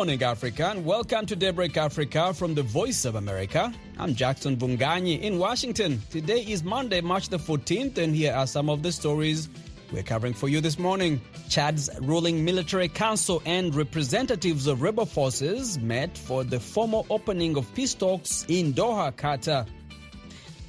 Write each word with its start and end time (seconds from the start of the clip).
morning, 0.00 0.22
Africa, 0.22 0.68
and 0.70 0.86
welcome 0.86 1.26
to 1.26 1.36
Daybreak 1.36 1.76
Africa 1.76 2.32
from 2.32 2.54
the 2.54 2.62
Voice 2.62 3.04
of 3.04 3.16
America. 3.16 3.70
I'm 3.98 4.14
Jackson 4.14 4.56
Mvunganyi 4.56 5.20
in 5.20 5.38
Washington. 5.38 6.00
Today 6.08 6.40
is 6.40 6.64
Monday, 6.64 7.02
March 7.02 7.28
the 7.28 7.36
14th, 7.36 7.98
and 7.98 8.16
here 8.16 8.32
are 8.32 8.46
some 8.46 8.70
of 8.70 8.82
the 8.82 8.92
stories 8.92 9.50
we're 9.92 10.02
covering 10.02 10.32
for 10.32 10.48
you 10.48 10.62
this 10.62 10.78
morning. 10.78 11.20
Chad's 11.50 11.90
ruling 12.00 12.46
military 12.46 12.88
council 12.88 13.42
and 13.44 13.74
representatives 13.74 14.66
of 14.66 14.80
rebel 14.80 15.04
forces 15.04 15.78
met 15.78 16.16
for 16.16 16.44
the 16.44 16.58
formal 16.58 17.04
opening 17.10 17.58
of 17.58 17.70
peace 17.74 17.92
talks 17.92 18.46
in 18.48 18.72
Doha, 18.72 19.12
Qatar. 19.12 19.68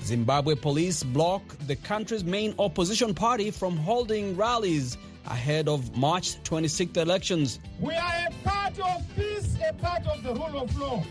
Zimbabwe 0.03 0.55
police 0.55 1.03
block 1.03 1.41
the 1.67 1.77
country's 1.77 2.25
main 2.25 2.53
opposition 2.59 3.13
party 3.13 3.49
from 3.49 3.77
holding 3.77 4.35
rallies 4.35 4.97
ahead 5.25 5.67
of 5.67 5.95
March 5.97 6.41
26th 6.43 6.97
elections. 6.97 7.59
We 7.79 7.93
are 7.93 8.27
a 8.29 8.47
part 8.47 8.79
of 8.79 9.15
peace, 9.15 9.57
a 9.67 9.73
part 9.73 10.05
of 10.07 10.23
the 10.23 10.33
rule 10.33 10.61
of 10.61 10.77
law. 10.79 11.03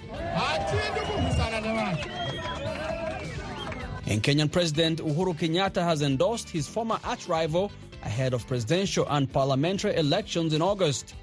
And 4.06 4.22
Kenyan 4.22 4.50
President 4.50 5.00
Uhuru 5.00 5.34
Kenyatta 5.34 5.82
has 5.82 6.02
endorsed 6.02 6.48
his 6.48 6.66
former 6.66 6.98
arch 7.04 7.28
rival 7.28 7.70
ahead 8.02 8.34
of 8.34 8.46
presidential 8.46 9.06
and 9.08 9.32
parliamentary 9.32 9.94
elections 9.96 10.52
in 10.52 10.62
August. 10.62 11.14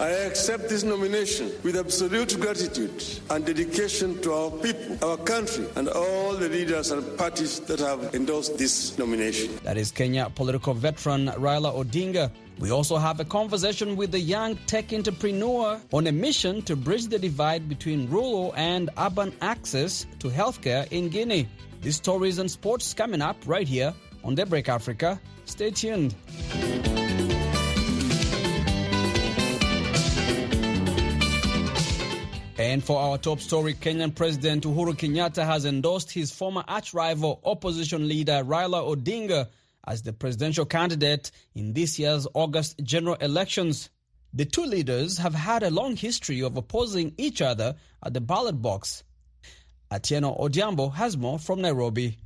I 0.00 0.08
accept 0.08 0.68
this 0.68 0.82
nomination 0.82 1.52
with 1.62 1.76
absolute 1.76 2.40
gratitude 2.40 3.04
and 3.30 3.46
dedication 3.46 4.20
to 4.22 4.32
our 4.32 4.50
people, 4.50 4.98
our 5.08 5.16
country, 5.16 5.66
and 5.76 5.88
all 5.88 6.34
the 6.34 6.48
leaders 6.48 6.90
and 6.90 7.16
parties 7.16 7.60
that 7.60 7.78
have 7.78 8.12
endorsed 8.12 8.58
this 8.58 8.98
nomination. 8.98 9.56
That 9.62 9.76
is 9.76 9.92
Kenya 9.92 10.30
political 10.34 10.74
veteran 10.74 11.28
Raila 11.28 11.72
Odinga. 11.72 12.32
We 12.58 12.72
also 12.72 12.96
have 12.96 13.20
a 13.20 13.24
conversation 13.24 13.94
with 13.94 14.14
a 14.14 14.20
young 14.20 14.56
tech 14.66 14.92
entrepreneur 14.92 15.80
on 15.92 16.06
a 16.08 16.12
mission 16.12 16.62
to 16.62 16.74
bridge 16.74 17.06
the 17.06 17.18
divide 17.18 17.68
between 17.68 18.10
rural 18.10 18.52
and 18.56 18.90
urban 18.98 19.32
access 19.42 20.06
to 20.18 20.28
healthcare 20.28 20.90
in 20.90 21.08
Guinea. 21.08 21.48
These 21.82 21.96
stories 21.96 22.38
and 22.38 22.50
sports 22.50 22.94
coming 22.94 23.22
up 23.22 23.36
right 23.46 23.68
here 23.68 23.94
on 24.24 24.34
Daybreak 24.34 24.68
Africa. 24.68 25.20
Stay 25.44 25.70
tuned. 25.70 26.14
And 32.64 32.82
for 32.82 32.98
our 32.98 33.18
top 33.18 33.40
story, 33.40 33.74
Kenyan 33.74 34.14
President 34.14 34.64
Uhuru 34.64 34.94
Kenyatta 34.94 35.44
has 35.44 35.66
endorsed 35.66 36.10
his 36.10 36.30
former 36.30 36.64
arch 36.66 36.94
rival 36.94 37.42
opposition 37.44 38.08
leader 38.08 38.42
Raila 38.42 38.96
Odinga 38.96 39.48
as 39.86 40.00
the 40.00 40.14
presidential 40.14 40.64
candidate 40.64 41.30
in 41.54 41.74
this 41.74 41.98
year's 41.98 42.26
August 42.32 42.82
general 42.82 43.16
elections. 43.16 43.90
The 44.32 44.46
two 44.46 44.64
leaders 44.64 45.18
have 45.18 45.34
had 45.34 45.62
a 45.62 45.70
long 45.70 45.94
history 45.94 46.40
of 46.42 46.56
opposing 46.56 47.12
each 47.18 47.42
other 47.42 47.74
at 48.02 48.14
the 48.14 48.22
ballot 48.22 48.62
box. 48.62 49.04
Atieno 49.90 50.40
Odhiambo 50.40 50.94
has 50.94 51.18
more 51.18 51.38
from 51.38 51.60
Nairobi. 51.60 52.16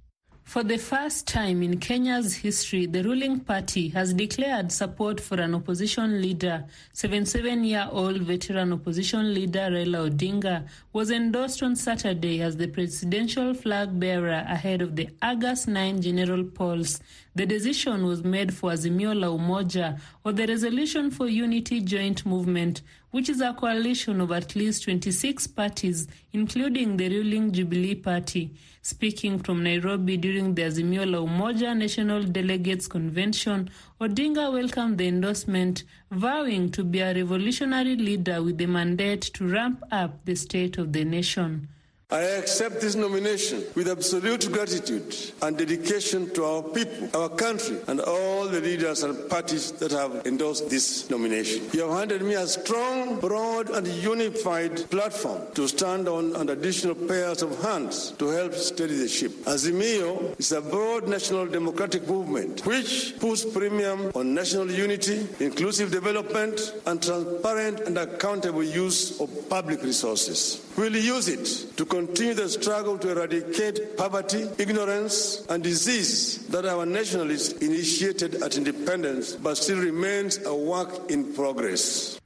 For 0.48 0.62
the 0.64 0.78
first 0.78 1.26
time 1.26 1.62
in 1.62 1.78
Kenya's 1.78 2.36
history, 2.36 2.86
the 2.86 3.04
ruling 3.04 3.40
party 3.40 3.88
has 3.90 4.14
declared 4.14 4.72
support 4.72 5.20
for 5.20 5.38
an 5.38 5.54
opposition 5.54 6.22
leader. 6.22 6.64
77-year-old 6.94 8.22
veteran 8.22 8.72
opposition 8.72 9.34
leader 9.34 9.68
Raila 9.70 10.08
Odinga 10.08 10.66
was 10.94 11.10
endorsed 11.10 11.62
on 11.62 11.76
Saturday 11.76 12.40
as 12.40 12.56
the 12.56 12.66
presidential 12.66 13.52
flag 13.52 14.00
bearer 14.00 14.42
ahead 14.48 14.80
of 14.80 14.96
the 14.96 15.10
August 15.20 15.68
9 15.68 16.00
general 16.00 16.42
polls. 16.44 17.02
The 17.34 17.44
decision 17.44 18.06
was 18.06 18.24
made 18.24 18.54
for 18.54 18.70
Azimio 18.70 19.14
la 19.14 19.28
Umoja, 19.28 20.00
or 20.24 20.32
the 20.32 20.46
Resolution 20.46 21.10
for 21.10 21.28
Unity 21.28 21.82
Joint 21.82 22.24
Movement, 22.24 22.80
which 23.10 23.28
is 23.28 23.40
a 23.40 23.52
coalition 23.54 24.20
of 24.20 24.32
at 24.32 24.54
least 24.54 24.84
26 24.84 25.46
parties, 25.48 26.06
including 26.32 26.96
the 26.96 27.08
ruling 27.08 27.50
Jubilee 27.52 27.94
Party. 27.94 28.50
Speaking 28.82 29.38
from 29.38 29.62
Nairobi 29.62 30.16
during 30.16 30.54
the 30.54 30.62
Azimio 30.62 31.04
la 31.10 31.18
Umoja 31.18 31.76
National 31.76 32.22
Delegates 32.22 32.86
Convention, 32.86 33.70
Odinga 34.00 34.52
welcomed 34.52 34.98
the 34.98 35.08
endorsement, 35.08 35.84
vowing 36.10 36.70
to 36.70 36.84
be 36.84 37.00
a 37.00 37.14
revolutionary 37.14 37.96
leader 37.96 38.42
with 38.42 38.58
the 38.58 38.66
mandate 38.66 39.22
to 39.22 39.46
ramp 39.48 39.82
up 39.90 40.24
the 40.24 40.34
state 40.34 40.78
of 40.78 40.92
the 40.92 41.04
nation. 41.04 41.68
I 42.10 42.22
accept 42.22 42.80
this 42.80 42.94
nomination 42.94 43.64
with 43.74 43.86
absolute 43.86 44.50
gratitude 44.50 45.14
and 45.42 45.58
dedication 45.58 46.32
to 46.32 46.42
our 46.42 46.62
people, 46.62 47.10
our 47.12 47.28
country, 47.28 47.76
and 47.86 48.00
all 48.00 48.48
the 48.48 48.62
leaders 48.62 49.02
and 49.02 49.28
parties 49.28 49.72
that 49.72 49.90
have 49.90 50.26
endorsed 50.26 50.70
this 50.70 51.10
nomination. 51.10 51.68
You 51.74 51.82
have 51.82 51.98
handed 51.98 52.22
me 52.22 52.32
a 52.32 52.46
strong, 52.46 53.20
broad, 53.20 53.68
and 53.68 53.86
unified 53.86 54.88
platform 54.90 55.42
to 55.52 55.68
stand 55.68 56.08
on 56.08 56.34
and 56.36 56.48
additional 56.48 56.94
pairs 56.94 57.42
of 57.42 57.60
hands 57.60 58.12
to 58.12 58.28
help 58.28 58.54
steady 58.54 58.96
the 58.96 59.08
ship. 59.08 59.32
Azimio 59.44 60.34
is 60.40 60.52
a 60.52 60.62
broad 60.62 61.08
national 61.08 61.44
democratic 61.44 62.08
movement 62.08 62.64
which 62.64 63.16
puts 63.20 63.44
premium 63.44 64.10
on 64.14 64.32
national 64.32 64.70
unity, 64.70 65.28
inclusive 65.40 65.90
development, 65.90 66.72
and 66.86 67.02
transparent 67.02 67.80
and 67.80 67.98
accountable 67.98 68.64
use 68.64 69.20
of 69.20 69.28
public 69.50 69.82
resources. 69.82 70.64
We'll 70.78 70.94
use 70.94 71.26
it 71.26 71.76
to 71.76 71.84
continue 71.98 72.32
the 72.32 72.48
struggle 72.48 72.96
to 72.96 73.10
eradicate 73.10 73.96
poverty, 73.96 74.46
ignorance, 74.56 75.44
and 75.48 75.64
disease 75.64 76.46
that 76.46 76.64
our 76.64 76.86
nationalists 76.86 77.54
initiated 77.54 78.40
at 78.40 78.56
independence 78.56 79.34
but 79.34 79.56
still 79.56 79.78
remains 79.78 80.38
a 80.46 80.54
work 80.54 81.10
in 81.10 81.34
progress. 81.34 82.20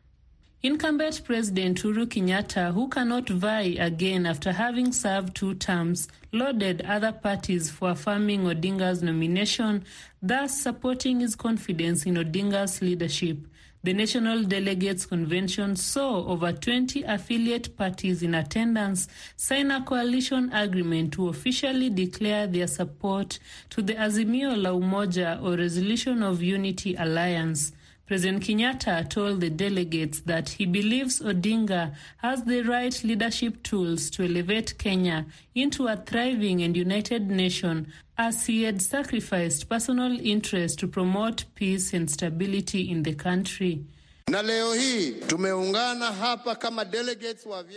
Incumbent 0.62 1.25
President 1.25 1.83
Uhuru 1.83 2.06
Kenyatta, 2.06 2.75
who 2.75 2.87
cannot 2.88 3.31
vie 3.31 3.77
again 3.81 4.27
after 4.27 4.53
having 4.53 4.93
served 4.93 5.34
two 5.34 5.55
terms, 5.55 6.06
lauded 6.33 6.83
other 6.83 7.10
parties 7.10 7.71
for 7.71 7.93
affirming 7.93 8.43
Odinga's 8.43 9.03
nomination, 9.03 9.84
thus 10.22 10.60
supporting 10.60 11.21
his 11.21 11.34
confidence 11.34 12.04
in 12.04 12.16
Odinga's 12.16 12.83
leadership. 12.83 13.39
The 13.84 13.93
National 13.93 14.44
Delegates 14.44 15.06
Convention 15.06 15.75
saw 15.75 16.25
over 16.28 16.53
20 16.53 17.03
affiliate 17.03 17.76
parties 17.76 18.22
in 18.22 18.32
attendance 18.32 19.09
sign 19.37 19.72
a 19.72 19.82
coalition 19.82 20.53
agreement 20.53 21.15
to 21.15 21.28
officially 21.28 21.91
declare 21.91 22.47
their 22.47 22.69
support 22.69 23.41
to 23.71 23.82
the 23.82 23.94
Azimio 23.94 24.54
la 24.56 24.71
Umoja 24.71 25.42
or 25.42 25.56
Resolution 25.56 26.22
of 26.22 26.41
Unity 26.41 26.94
Alliance. 26.94 27.72
President 28.06 28.42
Kenyatta 28.42 29.08
told 29.08 29.40
the 29.40 29.48
delegates 29.48 30.20
that 30.20 30.50
he 30.50 30.66
believes 30.66 31.20
Odinga 31.20 31.94
has 32.18 32.44
the 32.44 32.62
right 32.62 33.02
leadership 33.04 33.62
tools 33.62 34.10
to 34.10 34.24
elevate 34.24 34.76
Kenya 34.76 35.24
into 35.54 35.86
a 35.86 35.96
thriving 35.96 36.62
and 36.62 36.76
united 36.76 37.30
nation 37.30 37.92
as 38.18 38.46
he 38.46 38.64
had 38.64 38.82
sacrificed 38.82 39.68
personal 39.68 40.18
interest 40.20 40.78
to 40.80 40.88
promote 40.88 41.44
peace 41.54 41.92
and 41.92 42.10
stability 42.10 42.91
in 42.91 43.04
the 43.04 43.14
country. 43.14 43.84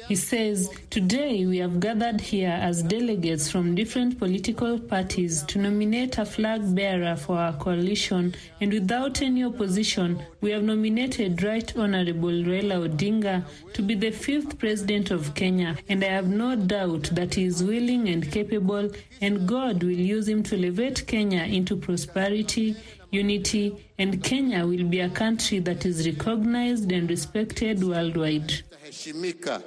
He 0.08 0.16
says, 0.16 0.70
Today 0.90 1.46
we 1.46 1.58
have 1.58 1.80
gathered 1.80 2.22
here 2.22 2.58
as 2.62 2.84
delegates 2.84 3.50
from 3.52 3.76
different 3.76 4.18
political 4.20 4.80
parties 4.80 5.44
to 5.44 5.60
nominate 5.60 6.18
a 6.18 6.26
flag 6.26 6.74
bearer 6.76 7.16
for 7.18 7.38
our 7.38 7.54
coalition, 7.54 8.36
and 8.62 8.72
without 8.72 9.22
any 9.22 9.44
opposition, 9.44 10.22
we 10.42 10.52
have 10.52 10.64
nominated 10.64 11.44
Right 11.44 11.76
Honorable 11.76 12.30
Raila 12.30 12.88
Odinga 12.88 13.44
to 13.74 13.82
be 13.82 13.96
the 13.96 14.12
fifth 14.12 14.58
president 14.58 15.12
of 15.12 15.34
Kenya, 15.36 15.76
and 15.90 16.04
I 16.04 16.08
have 16.08 16.28
no 16.28 16.56
doubt 16.56 17.10
that 17.14 17.34
he 17.34 17.46
is 17.46 17.64
willing 17.64 18.08
and 18.08 18.32
capable, 18.32 18.90
and 19.22 19.48
God 19.48 19.84
will 19.84 19.92
use 19.92 20.28
him 20.28 20.44
to 20.44 20.56
elevate 20.58 21.06
Kenya 21.08 21.44
into 21.44 21.76
prosperity 21.76 22.76
unity, 23.16 23.76
and 23.98 24.22
Kenya 24.24 24.66
will 24.66 24.84
be 24.84 25.00
a 25.00 25.10
country 25.10 25.60
that 25.60 25.86
is 25.86 26.06
recognized 26.06 26.92
and 26.92 27.10
respected 27.10 27.84
worldwide. 27.84 28.54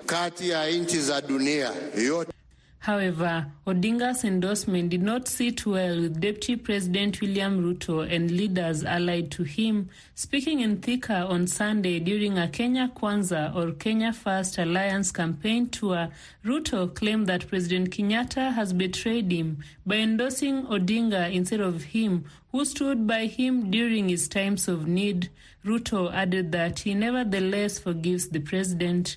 Kati 0.06 0.48
ya 0.48 0.66
nchi 0.70 0.98
za 1.00 1.20
dunia 1.20 1.72
yote. 2.08 2.32
However, 2.80 3.46
Odinga's 3.66 4.24
endorsement 4.24 4.88
did 4.88 5.02
not 5.02 5.28
sit 5.28 5.66
well 5.66 6.00
with 6.00 6.20
Deputy 6.20 6.56
President 6.56 7.20
William 7.20 7.60
Ruto 7.62 8.00
and 8.10 8.30
leaders 8.30 8.82
allied 8.84 9.30
to 9.32 9.42
him. 9.42 9.88
Speaking 10.14 10.60
in 10.60 10.76
Thika 10.78 11.28
on 11.28 11.46
Sunday 11.48 11.98
during 11.98 12.38
a 12.38 12.48
Kenya 12.48 12.90
Kwanza 12.96 13.54
or 13.54 13.72
Kenya 13.72 14.12
First 14.12 14.58
Alliance 14.58 15.10
campaign 15.10 15.68
tour, 15.68 16.08
Ruto 16.44 16.94
claimed 16.94 17.26
that 17.26 17.48
President 17.48 17.90
Kenyatta 17.90 18.54
has 18.54 18.72
betrayed 18.72 19.30
him 19.32 19.58
by 19.84 19.96
endorsing 19.96 20.62
Odinga 20.66 21.30
instead 21.30 21.60
of 21.60 21.82
him, 21.82 22.24
who 22.58 22.64
stood 22.64 23.06
by 23.06 23.26
him 23.26 23.70
during 23.70 24.08
his 24.08 24.26
times 24.26 24.66
of 24.66 24.88
need. 24.88 25.30
Ruto 25.64 26.12
added 26.12 26.50
that 26.50 26.80
he 26.80 26.92
nevertheless 26.92 27.78
forgives 27.78 28.30
the 28.30 28.40
president. 28.40 29.16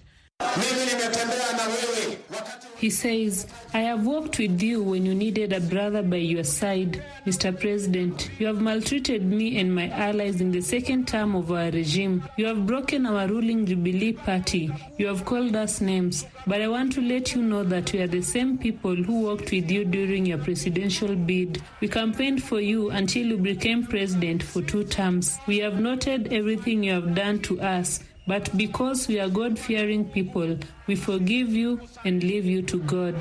He 2.82 2.90
says, 2.90 3.46
I 3.76 3.82
have 3.82 4.08
walked 4.08 4.40
with 4.40 4.60
you 4.60 4.82
when 4.82 5.06
you 5.06 5.14
needed 5.14 5.54
a 5.54 5.60
brother 5.60 6.02
by 6.02 6.16
your 6.16 6.44
side, 6.44 7.04
Mr. 7.28 7.58
President. 7.58 8.32
You 8.40 8.48
have 8.48 8.60
maltreated 8.60 9.24
me 9.24 9.60
and 9.60 9.76
my 9.76 9.90
allies 9.90 10.42
in 10.42 10.52
the 10.52 10.62
second 10.62 11.08
term 11.08 11.36
of 11.36 11.52
our 11.52 11.70
regime. 11.70 12.28
You 12.38 12.48
have 12.48 12.66
broken 12.66 13.06
our 13.06 13.28
ruling 13.28 13.68
Jubilee 13.68 14.14
Party. 14.14 14.72
You 14.98 15.06
have 15.08 15.26
called 15.26 15.56
us 15.56 15.80
names. 15.80 16.26
But 16.48 16.64
I 16.64 16.70
want 16.70 16.94
to 16.94 17.02
let 17.02 17.36
you 17.36 17.44
know 17.44 17.64
that 17.66 17.94
we 17.94 18.02
are 18.02 18.08
the 18.08 18.24
same 18.24 18.58
people 18.58 18.96
who 18.96 19.26
worked 19.28 19.52
with 19.52 19.70
you 19.70 19.86
during 19.86 20.26
your 20.26 20.40
presidential 20.40 21.16
bid. 21.16 21.62
We 21.82 21.88
campaigned 21.88 22.44
for 22.44 22.60
you 22.62 22.90
until 22.90 23.28
you 23.28 23.38
became 23.38 23.86
president 23.86 24.42
for 24.42 24.64
two 24.64 24.86
terms. 24.86 25.38
We 25.46 25.60
have 25.60 25.80
noted 25.80 26.34
everything 26.34 26.84
you 26.84 26.94
have 26.94 27.14
done 27.14 27.44
to 27.44 27.62
us. 27.62 28.00
But 28.27 28.56
because 28.56 29.07
we 29.07 29.19
are 29.19 29.29
God 29.29 29.57
fearing 29.57 30.06
people, 30.06 30.57
we 30.88 30.95
forgive 30.95 31.50
you 31.50 31.81
and 32.06 32.23
leave 32.23 32.45
you 32.45 32.62
to 32.63 32.79
God. 32.79 33.15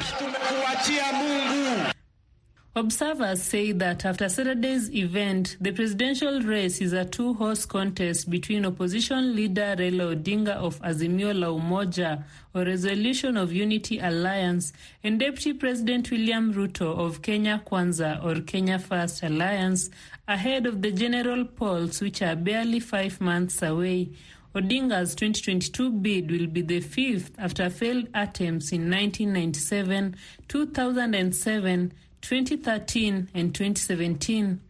Observers 2.76 3.42
say 3.42 3.72
that 3.72 4.04
after 4.04 4.28
Saturday's 4.28 4.94
event, 4.94 5.56
the 5.60 5.72
presidential 5.72 6.40
race 6.42 6.80
is 6.80 6.92
a 6.92 7.04
two 7.04 7.34
horse 7.34 7.66
contest 7.66 8.30
between 8.30 8.64
opposition 8.64 9.34
leader 9.34 9.74
Raila 9.76 10.14
Odinga 10.14 10.50
of 10.54 10.80
Azimio 10.80 11.36
la 11.36 11.48
Umoja 11.48 12.22
or 12.54 12.64
Resolution 12.64 13.36
of 13.36 13.52
Unity 13.52 13.98
Alliance 13.98 14.72
and 15.02 15.18
Deputy 15.18 15.52
President 15.54 16.12
William 16.12 16.54
Ruto 16.54 16.96
of 16.96 17.22
Kenya 17.22 17.60
Kwanza 17.66 18.24
or 18.24 18.40
Kenya 18.42 18.78
First 18.78 19.24
Alliance 19.24 19.90
ahead 20.28 20.64
of 20.64 20.80
the 20.80 20.92
general 20.92 21.44
polls, 21.44 22.00
which 22.00 22.22
are 22.22 22.36
barely 22.36 22.78
five 22.78 23.20
months 23.20 23.62
away. 23.62 24.10
Odinga's 24.52 25.14
2022 25.14 25.92
bid 25.92 26.30
will 26.30 26.48
be 26.48 26.62
the 26.62 26.80
fifth 26.80 27.30
after 27.38 27.70
failed 27.70 28.08
attempts 28.14 28.72
in 28.72 28.90
1997, 28.90 30.16
2007, 30.48 31.92
2013, 32.20 33.28
and 33.32 33.54
2017. 33.54 34.60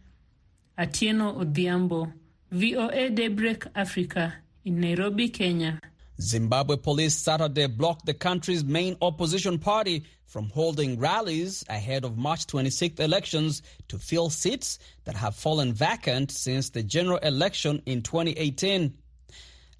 Atieno 0.77 1.43
Odhiambo, 1.43 2.13
VOA 2.51 3.09
Daybreak 3.09 3.65
Africa, 3.75 4.35
in 4.65 4.79
Nairobi, 4.79 5.29
Kenya. 5.29 5.79
Zimbabwe 6.21 6.77
police 6.77 7.15
Saturday 7.15 7.65
blocked 7.65 8.05
the 8.05 8.13
country's 8.13 8.63
main 8.63 8.95
opposition 9.01 9.57
party 9.57 10.03
from 10.25 10.49
holding 10.49 10.99
rallies 10.99 11.65
ahead 11.67 12.05
of 12.05 12.17
March 12.17 12.45
26th 12.45 12.99
elections 12.99 13.63
to 13.87 13.97
fill 13.97 14.29
seats 14.29 14.77
that 15.05 15.15
have 15.15 15.35
fallen 15.35 15.73
vacant 15.73 16.29
since 16.29 16.69
the 16.69 16.83
general 16.83 17.17
election 17.17 17.81
in 17.87 18.03
2018. 18.03 18.93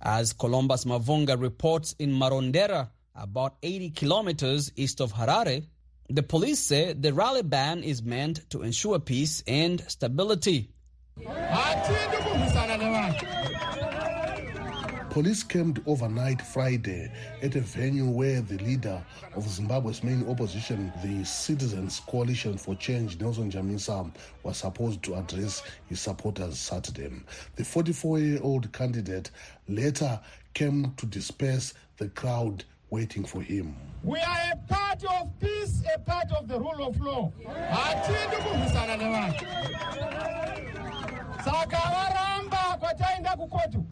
As 0.01 0.33
Columbus 0.33 0.85
Mavunga 0.85 1.39
reports 1.39 1.95
in 1.99 2.11
Marondera, 2.11 2.89
about 3.15 3.57
80 3.61 3.91
kilometers 3.91 4.71
east 4.75 4.99
of 4.99 5.13
Harare, 5.13 5.67
the 6.09 6.23
police 6.23 6.59
say 6.59 6.93
the 6.93 7.13
rally 7.13 7.43
ban 7.43 7.83
is 7.83 8.01
meant 8.01 8.49
to 8.49 8.63
ensure 8.63 8.97
peace 8.99 9.43
and 9.45 9.79
stability. 9.87 10.71
Police 15.11 15.43
camped 15.43 15.81
overnight 15.87 16.41
Friday 16.41 17.11
at 17.41 17.55
a 17.55 17.59
venue 17.59 18.05
where 18.05 18.39
the 18.39 18.57
leader 18.59 19.03
of 19.35 19.45
Zimbabwe's 19.45 20.05
main 20.05 20.25
opposition, 20.29 20.89
the 21.03 21.25
Citizens 21.25 21.99
Coalition 22.07 22.57
for 22.57 22.75
Change, 22.75 23.19
Nelson 23.19 23.51
Chamisa, 23.51 24.09
was 24.43 24.55
supposed 24.55 25.03
to 25.03 25.15
address 25.15 25.63
his 25.87 25.99
supporters 25.99 26.57
Saturday. 26.57 27.11
The 27.57 27.65
44 27.65 28.19
year 28.19 28.39
old 28.41 28.71
candidate 28.71 29.31
later 29.67 30.17
came 30.53 30.93
to 30.95 31.05
disperse 31.05 31.73
the 31.97 32.07
crowd 32.07 32.63
waiting 32.89 33.25
for 33.25 33.41
him. 33.41 33.75
We 34.05 34.17
are 34.17 34.53
a 34.53 34.73
party 34.73 35.07
of 35.19 35.37
peace, 35.41 35.83
a 35.93 35.99
party 35.99 36.35
of 36.39 36.47
the 36.47 36.57
rule 36.57 36.87
of 36.87 36.97
law. 37.01 37.33
Saka. 41.43 41.91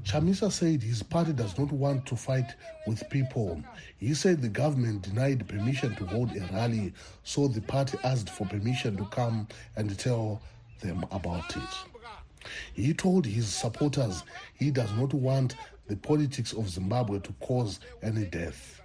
Chamisa 0.09 0.51
said 0.51 0.81
his 0.81 1.03
party 1.03 1.33
does 1.33 1.55
not 1.59 1.71
want 1.71 2.03
to 2.07 2.15
fight 2.15 2.55
with 2.87 3.07
people. 3.11 3.61
He 3.99 4.15
said 4.15 4.41
the 4.41 4.49
government 4.49 5.03
denied 5.03 5.47
permission 5.47 5.95
to 5.97 6.05
hold 6.07 6.35
a 6.35 6.49
rally, 6.51 6.93
so 7.23 7.47
the 7.47 7.61
party 7.61 7.95
asked 8.03 8.31
for 8.31 8.47
permission 8.47 8.97
to 8.97 9.05
come 9.05 9.47
and 9.75 9.95
tell 9.99 10.41
them 10.81 11.05
about 11.11 11.55
it. 11.55 12.43
He 12.73 12.91
told 12.91 13.23
his 13.23 13.49
supporters 13.53 14.23
he 14.55 14.71
does 14.71 14.91
not 14.93 15.13
want 15.13 15.55
the 15.85 15.97
politics 15.97 16.53
of 16.53 16.67
Zimbabwe 16.69 17.19
to 17.19 17.33
cause 17.33 17.79
any 18.01 18.25
death. 18.25 18.81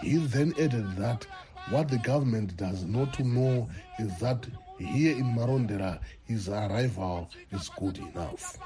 He 0.00 0.16
then 0.16 0.54
added 0.58 0.96
that 0.96 1.26
what 1.68 1.88
the 1.88 1.98
government 1.98 2.56
does 2.56 2.82
not 2.84 3.20
know 3.20 3.68
is 3.98 4.18
that 4.20 4.46
here 4.78 5.14
in 5.16 5.34
Marondera, 5.34 5.98
his 6.24 6.48
arrival 6.48 7.28
is 7.52 7.68
good 7.78 7.98
enough. 7.98 8.56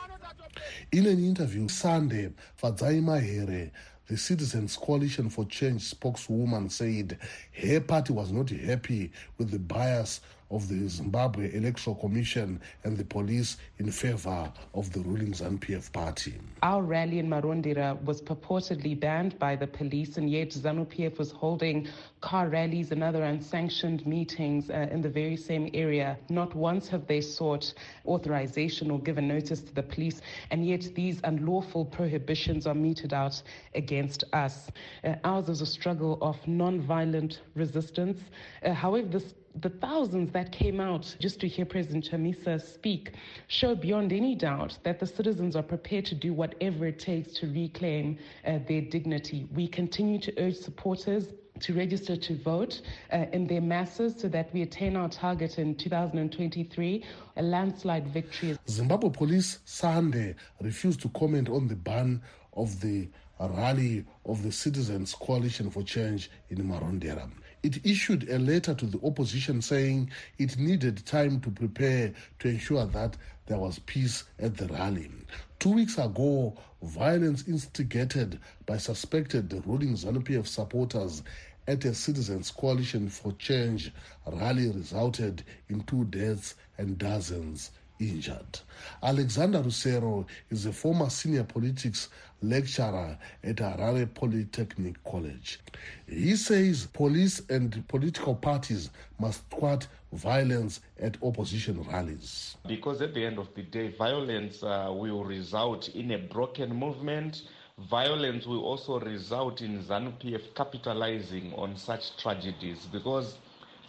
In 0.92 1.06
an 1.06 1.24
interview 1.24 1.68
Sunday, 1.68 2.30
Fadzai 2.60 3.02
Mahere, 3.02 3.70
the 4.06 4.16
Citizens 4.16 4.76
Coalition 4.76 5.30
for 5.30 5.44
Change 5.44 5.82
spokeswoman, 5.82 6.68
said 6.68 7.18
her 7.52 7.80
party 7.80 8.12
was 8.12 8.32
not 8.32 8.50
happy 8.50 9.12
with 9.38 9.50
the 9.50 9.58
bias 9.58 10.20
of 10.50 10.68
the 10.68 10.88
Zimbabwe 10.88 11.54
Electoral 11.54 11.96
Commission 11.96 12.60
and 12.84 12.96
the 12.96 13.04
police 13.04 13.56
in 13.78 13.90
favor 13.90 14.52
of 14.74 14.92
the 14.92 15.00
ruling 15.00 15.32
ZANU-PF 15.32 15.92
party. 15.92 16.34
Our 16.62 16.82
rally 16.82 17.18
in 17.18 17.28
Marondera 17.28 18.02
was 18.04 18.20
purportedly 18.20 18.98
banned 18.98 19.38
by 19.38 19.56
the 19.56 19.66
police, 19.66 20.16
and 20.16 20.28
yet 20.28 20.50
ZANU-PF 20.50 21.18
was 21.18 21.30
holding 21.30 21.88
car 22.20 22.48
rallies 22.48 22.90
and 22.90 23.02
other 23.02 23.22
unsanctioned 23.22 24.06
meetings 24.06 24.70
uh, 24.70 24.88
in 24.90 25.00
the 25.00 25.08
very 25.08 25.36
same 25.36 25.70
area. 25.72 26.18
Not 26.28 26.54
once 26.54 26.88
have 26.88 27.06
they 27.06 27.20
sought 27.20 27.72
authorization 28.06 28.90
or 28.90 28.98
given 28.98 29.28
notice 29.28 29.60
to 29.62 29.74
the 29.74 29.82
police, 29.82 30.20
and 30.50 30.66
yet 30.66 30.82
these 30.94 31.20
unlawful 31.24 31.84
prohibitions 31.84 32.66
are 32.66 32.74
meted 32.74 33.12
out 33.12 33.40
against 33.74 34.24
us. 34.32 34.68
Uh, 35.04 35.14
ours 35.24 35.48
is 35.48 35.60
a 35.60 35.66
struggle 35.66 36.18
of 36.20 36.36
non-violent 36.46 37.40
resistance. 37.54 38.20
Uh, 38.62 38.72
however, 38.72 39.06
this 39.06 39.34
the 39.60 39.70
thousands 39.70 40.32
that 40.32 40.52
came 40.52 40.80
out 40.80 41.14
just 41.18 41.40
to 41.40 41.48
hear 41.48 41.64
President 41.64 42.08
Chamisa 42.10 42.60
speak 42.60 43.14
show 43.48 43.74
beyond 43.74 44.12
any 44.12 44.34
doubt 44.34 44.78
that 44.84 45.00
the 45.00 45.06
citizens 45.06 45.56
are 45.56 45.62
prepared 45.62 46.04
to 46.06 46.14
do 46.14 46.32
whatever 46.32 46.86
it 46.86 46.98
takes 46.98 47.32
to 47.34 47.46
reclaim 47.52 48.18
uh, 48.46 48.58
their 48.68 48.80
dignity. 48.80 49.48
We 49.52 49.66
continue 49.66 50.18
to 50.20 50.32
urge 50.38 50.56
supporters 50.56 51.28
to 51.60 51.74
register 51.74 52.16
to 52.16 52.36
vote 52.38 52.80
uh, 53.12 53.26
in 53.32 53.46
their 53.46 53.60
masses 53.60 54.14
so 54.18 54.28
that 54.28 54.52
we 54.54 54.62
attain 54.62 54.96
our 54.96 55.08
target 55.08 55.58
in 55.58 55.74
2023, 55.74 57.04
a 57.36 57.42
landslide 57.42 58.06
victory. 58.08 58.56
Zimbabwe 58.68 59.10
police 59.10 59.58
Sunday 59.64 60.34
refused 60.60 61.00
to 61.02 61.08
comment 61.10 61.48
on 61.48 61.68
the 61.68 61.76
ban 61.76 62.22
of 62.54 62.80
the 62.80 63.08
rally 63.38 64.04
of 64.24 64.42
the 64.42 64.52
Citizens 64.52 65.14
Coalition 65.14 65.70
for 65.70 65.82
Change 65.82 66.30
in 66.50 66.58
Marondera. 66.58 67.30
It 67.62 67.84
issued 67.84 68.30
a 68.30 68.38
letter 68.38 68.74
to 68.74 68.86
the 68.86 69.00
opposition 69.04 69.60
saying 69.60 70.10
it 70.38 70.58
needed 70.58 71.04
time 71.04 71.40
to 71.42 71.50
prepare 71.50 72.12
to 72.38 72.48
ensure 72.48 72.86
that 72.86 73.18
there 73.46 73.58
was 73.58 73.78
peace 73.80 74.24
at 74.38 74.56
the 74.56 74.66
rally. 74.68 75.10
Two 75.58 75.72
weeks 75.72 75.98
ago, 75.98 76.56
violence 76.82 77.46
instigated 77.46 78.40
by 78.64 78.78
suspected 78.78 79.52
ruling 79.66 79.94
ZANU-PF 79.94 80.46
supporters 80.46 81.22
at 81.66 81.84
a 81.84 81.94
Citizens 81.94 82.50
Coalition 82.50 83.10
for 83.10 83.32
Change 83.32 83.92
rally 84.26 84.70
resulted 84.70 85.44
in 85.68 85.82
two 85.82 86.04
deaths 86.06 86.54
and 86.78 86.96
dozens 86.96 87.72
injured. 88.00 88.60
Alexander 89.02 89.60
Rusero 89.62 90.26
is 90.50 90.66
a 90.66 90.72
former 90.72 91.10
senior 91.10 91.44
politics 91.44 92.08
lecturer 92.42 93.18
at 93.44 93.56
Harare 93.56 94.12
Polytechnic 94.12 95.02
College. 95.04 95.60
He 96.06 96.34
says 96.36 96.86
police 96.86 97.42
and 97.50 97.86
political 97.88 98.34
parties 98.34 98.90
must 99.18 99.42
squash 99.50 99.82
violence 100.12 100.80
at 100.98 101.16
opposition 101.22 101.82
rallies. 101.82 102.56
Because 102.66 103.00
at 103.02 103.14
the 103.14 103.24
end 103.24 103.38
of 103.38 103.54
the 103.54 103.62
day, 103.62 103.88
violence 103.96 104.62
uh, 104.62 104.90
will 104.90 105.24
result 105.24 105.88
in 105.90 106.12
a 106.12 106.18
broken 106.18 106.74
movement. 106.74 107.42
Violence 107.90 108.46
will 108.46 108.64
also 108.64 108.98
result 109.00 109.60
in 109.60 109.82
ZANU-PF 109.82 110.54
capitalizing 110.54 111.52
on 111.54 111.76
such 111.76 112.16
tragedies 112.16 112.86
because 112.92 113.38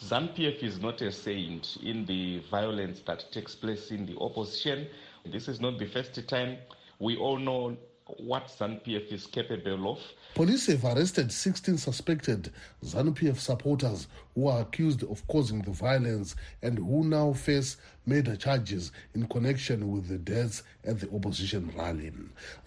ZANU-PF 0.04 0.64
is 0.64 0.80
not 0.80 1.00
a 1.02 1.12
saint 1.12 1.78
in 1.84 2.06
the 2.06 2.40
violence 2.50 3.02
that 3.02 3.32
takes 3.32 3.54
place 3.54 3.92
in 3.92 4.08
the 4.08 4.18
opposition. 4.20 4.88
This 5.26 5.48
is 5.48 5.62
not 5.62 5.78
the 5.78 5.86
first 5.86 6.28
time. 6.28 6.58
We 6.98 7.18
all 7.18 7.38
know 7.38 7.78
what 8.18 8.48
ZANU-PF 8.48 9.14
is 9.14 9.28
capable 9.28 9.92
of. 9.92 10.00
Police 10.34 10.66
have 10.68 10.86
arrested 10.86 11.32
16 11.32 11.78
suspected 11.78 12.52
ZANU-PF 12.84 13.38
supporters 13.38 14.08
who 14.34 14.48
are 14.48 14.62
accused 14.62 15.04
of 15.04 15.26
causing 15.28 15.62
the 15.62 15.72
violence 15.72 16.36
and 16.64 16.80
who 16.80 17.04
now 17.04 17.34
face 17.34 17.78
murder 18.08 18.36
charges 18.36 18.92
in 19.14 19.28
connection 19.28 19.92
with 19.92 20.08
the 20.08 20.18
deaths 20.18 20.64
at 20.84 21.00
the 21.00 21.14
opposition 21.14 21.72
rally. 21.78 22.12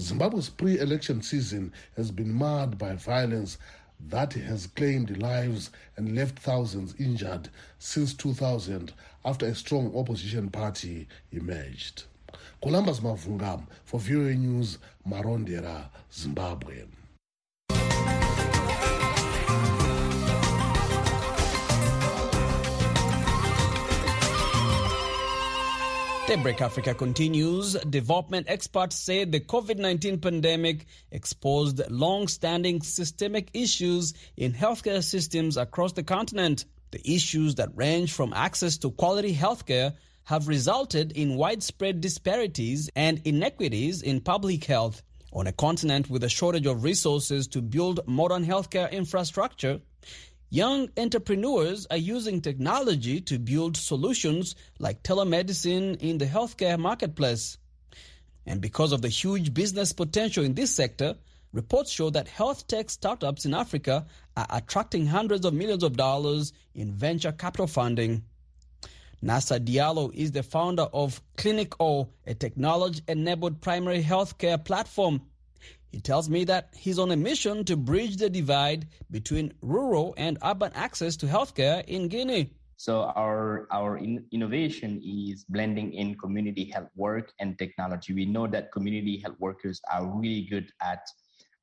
Zimbabwe's 0.00 0.50
pre-election 0.50 1.20
season 1.20 1.72
has 1.96 2.12
been 2.12 2.32
marred 2.32 2.78
by 2.78 2.94
violence 2.94 3.58
that 4.08 4.32
has 4.34 4.66
claimed 4.66 5.18
lives 5.22 5.70
and 5.96 6.14
left 6.14 6.38
thousands 6.38 6.94
injured 6.98 7.48
since 7.78 8.14
2000 8.14 8.92
after 9.24 9.46
a 9.46 9.54
strong 9.54 9.94
opposition 9.96 10.50
party 10.50 11.08
emerged. 11.32 12.04
Columbus 12.62 13.00
Mavunga 13.00 13.62
for 13.84 14.00
VOA 14.00 14.34
News, 14.34 14.78
Marondera, 15.08 15.88
Zimbabwe. 16.12 16.84
Daybreak 26.26 26.62
Africa 26.62 26.94
continues. 26.94 27.74
Development 27.90 28.46
experts 28.48 28.96
say 28.96 29.26
the 29.26 29.40
COVID 29.40 29.76
19 29.76 30.20
pandemic 30.20 30.86
exposed 31.10 31.82
long 31.90 32.28
standing 32.28 32.80
systemic 32.80 33.50
issues 33.52 34.14
in 34.38 34.54
healthcare 34.54 35.04
systems 35.04 35.58
across 35.58 35.92
the 35.92 36.02
continent. 36.02 36.64
The 36.92 37.14
issues 37.14 37.56
that 37.56 37.76
range 37.76 38.14
from 38.14 38.32
access 38.32 38.78
to 38.78 38.90
quality 38.92 39.34
healthcare 39.34 39.96
have 40.24 40.48
resulted 40.48 41.12
in 41.12 41.36
widespread 41.36 42.00
disparities 42.00 42.88
and 42.96 43.20
inequities 43.26 44.00
in 44.00 44.22
public 44.22 44.64
health. 44.64 45.02
On 45.34 45.46
a 45.46 45.52
continent 45.52 46.08
with 46.08 46.24
a 46.24 46.30
shortage 46.30 46.66
of 46.66 46.84
resources 46.84 47.48
to 47.48 47.60
build 47.60 48.00
modern 48.06 48.46
healthcare 48.46 48.90
infrastructure, 48.90 49.80
Young 50.54 50.88
entrepreneurs 50.96 51.84
are 51.90 51.96
using 51.96 52.40
technology 52.40 53.20
to 53.22 53.40
build 53.40 53.76
solutions 53.76 54.54
like 54.78 55.02
telemedicine 55.02 56.00
in 56.00 56.18
the 56.18 56.26
healthcare 56.26 56.78
marketplace. 56.78 57.58
And 58.46 58.60
because 58.60 58.92
of 58.92 59.02
the 59.02 59.08
huge 59.08 59.52
business 59.52 59.92
potential 59.92 60.44
in 60.44 60.54
this 60.54 60.72
sector, 60.72 61.16
reports 61.52 61.90
show 61.90 62.08
that 62.10 62.28
health 62.28 62.68
tech 62.68 62.88
startups 62.88 63.44
in 63.44 63.52
Africa 63.52 64.06
are 64.36 64.46
attracting 64.48 65.08
hundreds 65.08 65.44
of 65.44 65.54
millions 65.54 65.82
of 65.82 65.96
dollars 65.96 66.52
in 66.72 66.92
venture 66.92 67.32
capital 67.32 67.66
funding. 67.66 68.22
Nasa 69.24 69.58
Diallo 69.58 70.14
is 70.14 70.30
the 70.30 70.44
founder 70.44 70.86
of 70.92 71.20
Clinico, 71.36 72.10
a 72.28 72.34
technology 72.34 73.00
enabled 73.08 73.60
primary 73.60 74.04
healthcare 74.04 74.64
platform 74.64 75.22
he 75.94 76.00
tells 76.00 76.28
me 76.28 76.42
that 76.42 76.74
he's 76.74 76.98
on 76.98 77.12
a 77.12 77.16
mission 77.16 77.64
to 77.64 77.76
bridge 77.76 78.16
the 78.16 78.28
divide 78.28 78.88
between 79.12 79.52
rural 79.62 80.12
and 80.16 80.36
urban 80.42 80.72
access 80.74 81.16
to 81.16 81.26
healthcare 81.26 81.84
in 81.86 82.08
Guinea. 82.08 82.50
So 82.76 83.12
our 83.14 83.68
our 83.70 83.98
in 83.98 84.26
innovation 84.32 85.00
is 85.06 85.44
blending 85.48 85.94
in 85.94 86.16
community 86.18 86.64
health 86.74 86.90
work 86.96 87.30
and 87.38 87.56
technology. 87.56 88.12
We 88.12 88.26
know 88.26 88.48
that 88.48 88.72
community 88.72 89.22
health 89.22 89.38
workers 89.38 89.80
are 89.92 90.04
really 90.04 90.42
good 90.50 90.66
at 90.82 91.06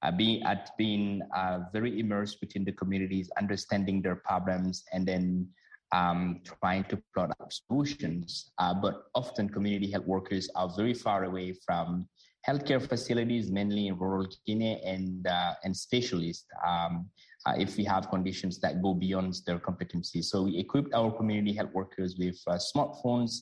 uh, 0.01 0.11
being 0.11 0.43
at 0.43 0.71
being 0.77 1.21
uh, 1.35 1.67
very 1.73 2.00
immersed 2.00 2.38
within 2.39 2.63
the 2.63 2.71
communities, 2.71 3.29
understanding 3.38 4.01
their 4.01 4.15
problems, 4.15 4.85
and 4.93 5.05
then 5.05 5.50
um, 5.91 6.39
trying 6.47 6.85
to 6.85 6.95
plot 7.13 7.31
out 7.41 7.51
solutions. 7.51 8.53
Uh, 8.59 8.73
but 8.73 9.11
often, 9.13 9.50
community 9.50 9.91
health 9.91 10.07
workers 10.07 10.47
are 10.55 10.71
very 10.77 10.93
far 10.93 11.25
away 11.25 11.51
from 11.51 12.07
healthcare 12.48 12.81
facilities, 12.81 13.51
mainly 13.51 13.88
in 13.88 13.98
rural 13.98 14.27
Guinea, 14.45 14.81
and 14.83 15.27
uh, 15.27 15.53
and 15.63 15.75
specialists. 15.75 16.45
Um, 16.67 17.10
uh, 17.45 17.55
if 17.57 17.75
we 17.75 17.83
have 17.83 18.10
conditions 18.10 18.60
that 18.60 18.81
go 18.81 18.93
beyond 18.93 19.36
their 19.48 19.60
competency, 19.60 20.21
so 20.21 20.43
we 20.43 20.57
equipped 20.57 20.93
our 20.93 21.12
community 21.12 21.53
health 21.53 21.71
workers 21.74 22.15
with 22.17 22.39
uh, 22.48 22.57
smartphones, 22.57 23.41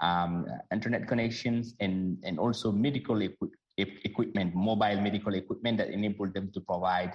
um, 0.00 0.46
internet 0.72 1.08
connections, 1.08 1.74
and 1.80 2.18
and 2.24 2.38
also 2.38 2.72
medical 2.72 3.22
equi- 3.22 3.50
equipment, 3.78 4.54
mobile 4.54 5.00
medical 5.00 5.34
equipment 5.34 5.78
that 5.78 5.88
enable 5.88 6.30
them 6.30 6.50
to 6.52 6.60
provide 6.60 7.14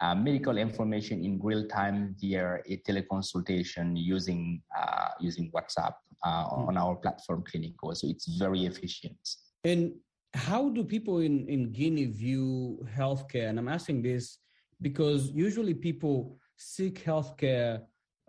uh, 0.00 0.14
medical 0.14 0.58
information 0.58 1.24
in 1.24 1.40
real 1.42 1.66
time 1.68 2.14
via 2.20 2.58
a 2.66 2.76
teleconsultation 2.88 3.92
using 3.96 4.62
uh, 4.78 5.08
using 5.20 5.50
WhatsApp 5.52 5.94
uh, 6.24 6.44
mm. 6.44 6.68
on 6.68 6.76
our 6.76 6.96
platform 6.96 7.44
Clinico. 7.44 7.96
So 7.96 8.08
it's 8.08 8.26
very 8.38 8.66
efficient. 8.66 9.16
And 9.64 9.92
how 10.36 10.68
do 10.68 10.84
people 10.84 11.20
in, 11.20 11.48
in 11.48 11.72
Guinea 11.72 12.06
view 12.06 12.86
healthcare? 12.94 13.48
And 13.48 13.58
I'm 13.58 13.68
asking 13.68 14.02
this 14.02 14.38
because 14.82 15.30
usually 15.30 15.74
people 15.74 16.38
seek 16.56 17.04
healthcare 17.04 17.82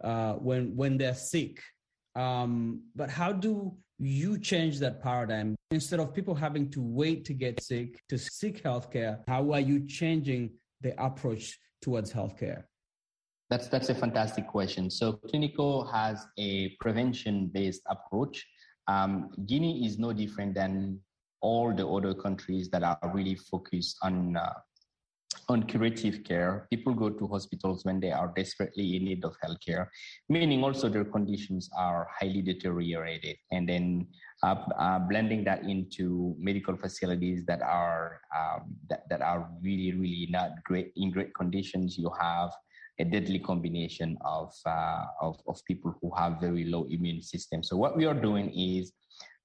uh, 0.03 0.33
when 0.33 0.75
when 0.75 0.97
they're 0.97 1.13
sick. 1.13 1.61
Um, 2.15 2.81
but 2.95 3.09
how 3.09 3.31
do 3.31 3.75
you 3.99 4.39
change 4.39 4.79
that 4.79 5.01
paradigm 5.03 5.55
instead 5.71 5.99
of 5.99 6.13
people 6.13 6.33
having 6.33 6.69
to 6.71 6.81
wait 6.81 7.25
to 7.25 7.33
get 7.33 7.61
sick 7.61 7.99
to 8.09 8.17
seek 8.17 8.63
healthcare? 8.63 9.19
How 9.27 9.51
are 9.51 9.59
you 9.59 9.85
changing 9.85 10.51
the 10.81 10.99
approach 11.03 11.59
towards 11.81 12.13
healthcare? 12.13 12.63
That's 13.49 13.67
that's 13.67 13.89
a 13.89 13.95
fantastic 13.95 14.47
question. 14.47 14.89
So 14.89 15.13
Clinico 15.13 15.91
has 15.91 16.25
a 16.37 16.69
prevention-based 16.79 17.81
approach. 17.89 18.45
Um, 18.87 19.31
Guinea 19.45 19.85
is 19.85 19.99
no 19.99 20.13
different 20.13 20.53
than 20.55 21.01
all 21.41 21.73
the 21.73 21.87
other 21.87 22.13
countries 22.13 22.69
that 22.69 22.83
are 22.83 23.11
really 23.13 23.35
focused 23.35 23.97
on 24.01 24.37
uh, 24.37 24.53
on 25.49 25.63
curative 25.63 26.23
care. 26.23 26.67
People 26.69 26.93
go 26.93 27.09
to 27.09 27.27
hospitals 27.27 27.85
when 27.85 27.99
they 27.99 28.11
are 28.11 28.33
desperately 28.35 28.95
in 28.95 29.05
need 29.05 29.23
of 29.23 29.35
healthcare, 29.43 29.87
meaning 30.29 30.63
also 30.63 30.89
their 30.89 31.05
conditions 31.05 31.69
are 31.77 32.07
highly 32.19 32.41
deteriorated. 32.41 33.37
And 33.51 33.67
then 33.67 34.07
uh, 34.43 34.55
uh, 34.77 34.99
blending 34.99 35.43
that 35.45 35.63
into 35.63 36.35
medical 36.37 36.75
facilities 36.75 37.45
that 37.45 37.61
are 37.61 38.19
um, 38.35 38.75
that, 38.89 39.07
that 39.09 39.21
are 39.21 39.49
really 39.61 39.93
really 39.93 40.27
not 40.29 40.63
great 40.63 40.91
in 40.95 41.11
great 41.11 41.33
conditions. 41.33 41.97
You 41.97 42.11
have 42.19 42.51
a 42.99 43.05
deadly 43.05 43.39
combination 43.39 44.17
of, 44.25 44.51
uh, 44.65 45.05
of 45.21 45.37
of 45.47 45.63
people 45.65 45.95
who 46.01 46.11
have 46.17 46.41
very 46.41 46.65
low 46.65 46.87
immune 46.89 47.21
system. 47.21 47.63
So 47.63 47.77
what 47.77 47.95
we 47.95 48.05
are 48.05 48.13
doing 48.13 48.51
is 48.53 48.91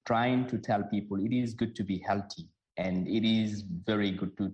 trying 0.05 0.47
to 0.47 0.57
tell 0.57 0.83
people 0.83 1.17
it 1.17 1.33
is 1.33 1.53
good 1.53 1.75
to 1.75 1.83
be 1.83 1.99
healthy 1.99 2.47
and 2.77 3.07
it 3.07 3.27
is 3.27 3.63
very 3.85 4.11
good 4.11 4.37
to 4.37 4.51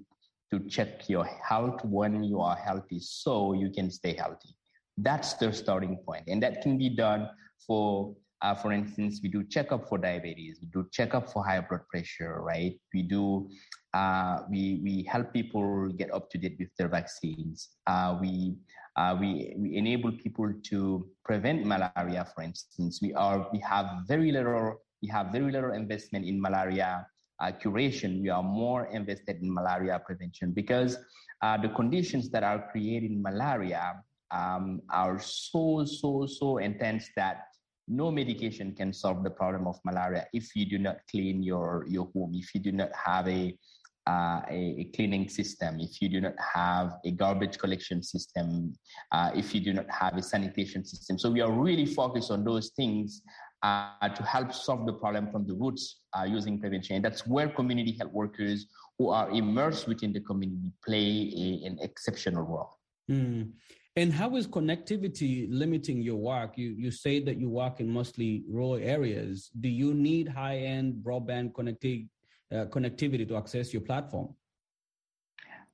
to 0.51 0.59
check 0.67 1.07
your 1.07 1.25
health 1.25 1.83
when 1.85 2.23
you 2.23 2.39
are 2.41 2.55
healthy 2.55 2.99
so 2.99 3.53
you 3.53 3.69
can 3.69 3.91
stay 3.91 4.15
healthy. 4.15 4.49
That's 4.97 5.33
the 5.35 5.53
starting 5.53 5.97
point 6.05 6.23
and 6.27 6.41
that 6.41 6.61
can 6.61 6.77
be 6.77 6.89
done 6.89 7.29
for 7.65 8.15
uh, 8.41 8.55
for 8.55 8.71
instance 8.71 9.19
we 9.21 9.29
do 9.29 9.43
checkup 9.43 9.87
for 9.87 9.97
diabetes 9.97 10.59
we 10.61 10.67
do 10.69 10.87
checkup 10.91 11.31
for 11.31 11.45
high 11.45 11.61
blood 11.61 11.81
pressure 11.87 12.41
right? 12.41 12.79
We 12.93 13.03
do 13.03 13.49
uh, 13.93 14.39
we 14.49 14.81
we 14.83 15.03
help 15.03 15.33
people 15.33 15.89
get 15.89 16.11
up 16.13 16.29
to 16.31 16.37
date 16.37 16.57
with 16.59 16.69
their 16.77 16.89
vaccines. 16.89 17.69
Uh, 17.87 18.17
we 18.19 18.55
uh, 18.97 19.15
we 19.19 19.53
we 19.57 19.75
enable 19.77 20.11
people 20.11 20.51
to 20.63 21.07
prevent 21.23 21.65
malaria 21.65 22.25
for 22.33 22.41
instance. 22.43 22.99
We 23.01 23.13
are 23.13 23.47
we 23.53 23.59
have 23.59 24.03
very 24.07 24.31
little 24.31 24.81
we 25.01 25.07
have 25.09 25.31
very 25.31 25.51
little 25.51 25.73
investment 25.73 26.25
in 26.25 26.41
malaria 26.41 27.05
uh, 27.41 27.51
curation. 27.63 28.21
We 28.21 28.29
are 28.29 28.43
more 28.43 28.87
invested 28.87 29.41
in 29.41 29.53
malaria 29.53 29.99
prevention 30.05 30.51
because 30.51 30.97
uh, 31.41 31.57
the 31.57 31.69
conditions 31.69 32.29
that 32.31 32.43
are 32.43 32.69
creating 32.71 33.21
malaria 33.21 34.01
um, 34.31 34.81
are 34.89 35.19
so, 35.19 35.85
so, 35.85 36.27
so 36.27 36.57
intense 36.57 37.09
that 37.15 37.45
no 37.87 38.11
medication 38.11 38.75
can 38.75 38.93
solve 38.93 39.23
the 39.23 39.29
problem 39.29 39.67
of 39.67 39.79
malaria 39.83 40.27
if 40.33 40.55
you 40.55 40.65
do 40.65 40.77
not 40.77 40.97
clean 41.09 41.41
your, 41.41 41.85
your 41.87 42.07
home, 42.13 42.33
if 42.35 42.53
you 42.53 42.61
do 42.61 42.71
not 42.71 42.91
have 42.93 43.27
a, 43.27 43.57
uh, 44.05 44.41
a, 44.49 44.75
a, 44.79 44.91
cleaning 44.95 45.27
system, 45.27 45.79
if 45.79 46.01
you 46.01 46.09
do 46.09 46.21
not 46.21 46.35
have 46.37 46.97
a 47.05 47.11
garbage 47.11 47.57
collection 47.57 48.03
system, 48.03 48.73
uh, 49.11 49.31
if 49.33 49.55
you 49.55 49.61
do 49.61 49.73
not 49.73 49.89
have 49.89 50.15
a 50.17 50.21
sanitation 50.21 50.85
system. 50.85 51.17
So 51.17 51.31
we 51.31 51.41
are 51.41 51.51
really 51.51 51.85
focused 51.85 52.29
on 52.29 52.43
those 52.43 52.69
things 52.75 53.23
uh, 53.63 54.09
to 54.09 54.23
help 54.23 54.53
solve 54.53 54.85
the 54.85 54.93
problem 54.93 55.29
from 55.31 55.45
the 55.45 55.53
roots 55.53 56.01
uh, 56.17 56.23
using 56.23 56.59
prevention. 56.59 56.95
And 56.95 57.05
that's 57.05 57.27
where 57.27 57.49
community 57.49 57.95
health 57.99 58.11
workers 58.11 58.67
who 58.97 59.09
are 59.09 59.29
immersed 59.31 59.87
within 59.87 60.13
the 60.13 60.21
community 60.21 60.71
play 60.85 61.31
a, 61.35 61.67
an 61.67 61.77
exceptional 61.81 62.43
role. 62.43 62.77
Mm. 63.09 63.51
And 63.95 64.13
how 64.13 64.35
is 64.37 64.47
connectivity 64.47 65.47
limiting 65.49 66.01
your 66.01 66.15
work? 66.15 66.57
You 66.57 66.69
you 66.69 66.91
say 66.91 67.19
that 67.21 67.37
you 67.37 67.49
work 67.49 67.79
in 67.79 67.89
mostly 67.89 68.43
rural 68.47 68.75
areas. 68.75 69.49
Do 69.59 69.67
you 69.67 69.93
need 69.93 70.27
high 70.27 70.57
end 70.57 71.03
broadband 71.03 71.51
connecti- 71.51 72.07
uh, 72.53 72.65
connectivity 72.65 73.27
to 73.27 73.35
access 73.35 73.73
your 73.73 73.81
platform? 73.81 74.35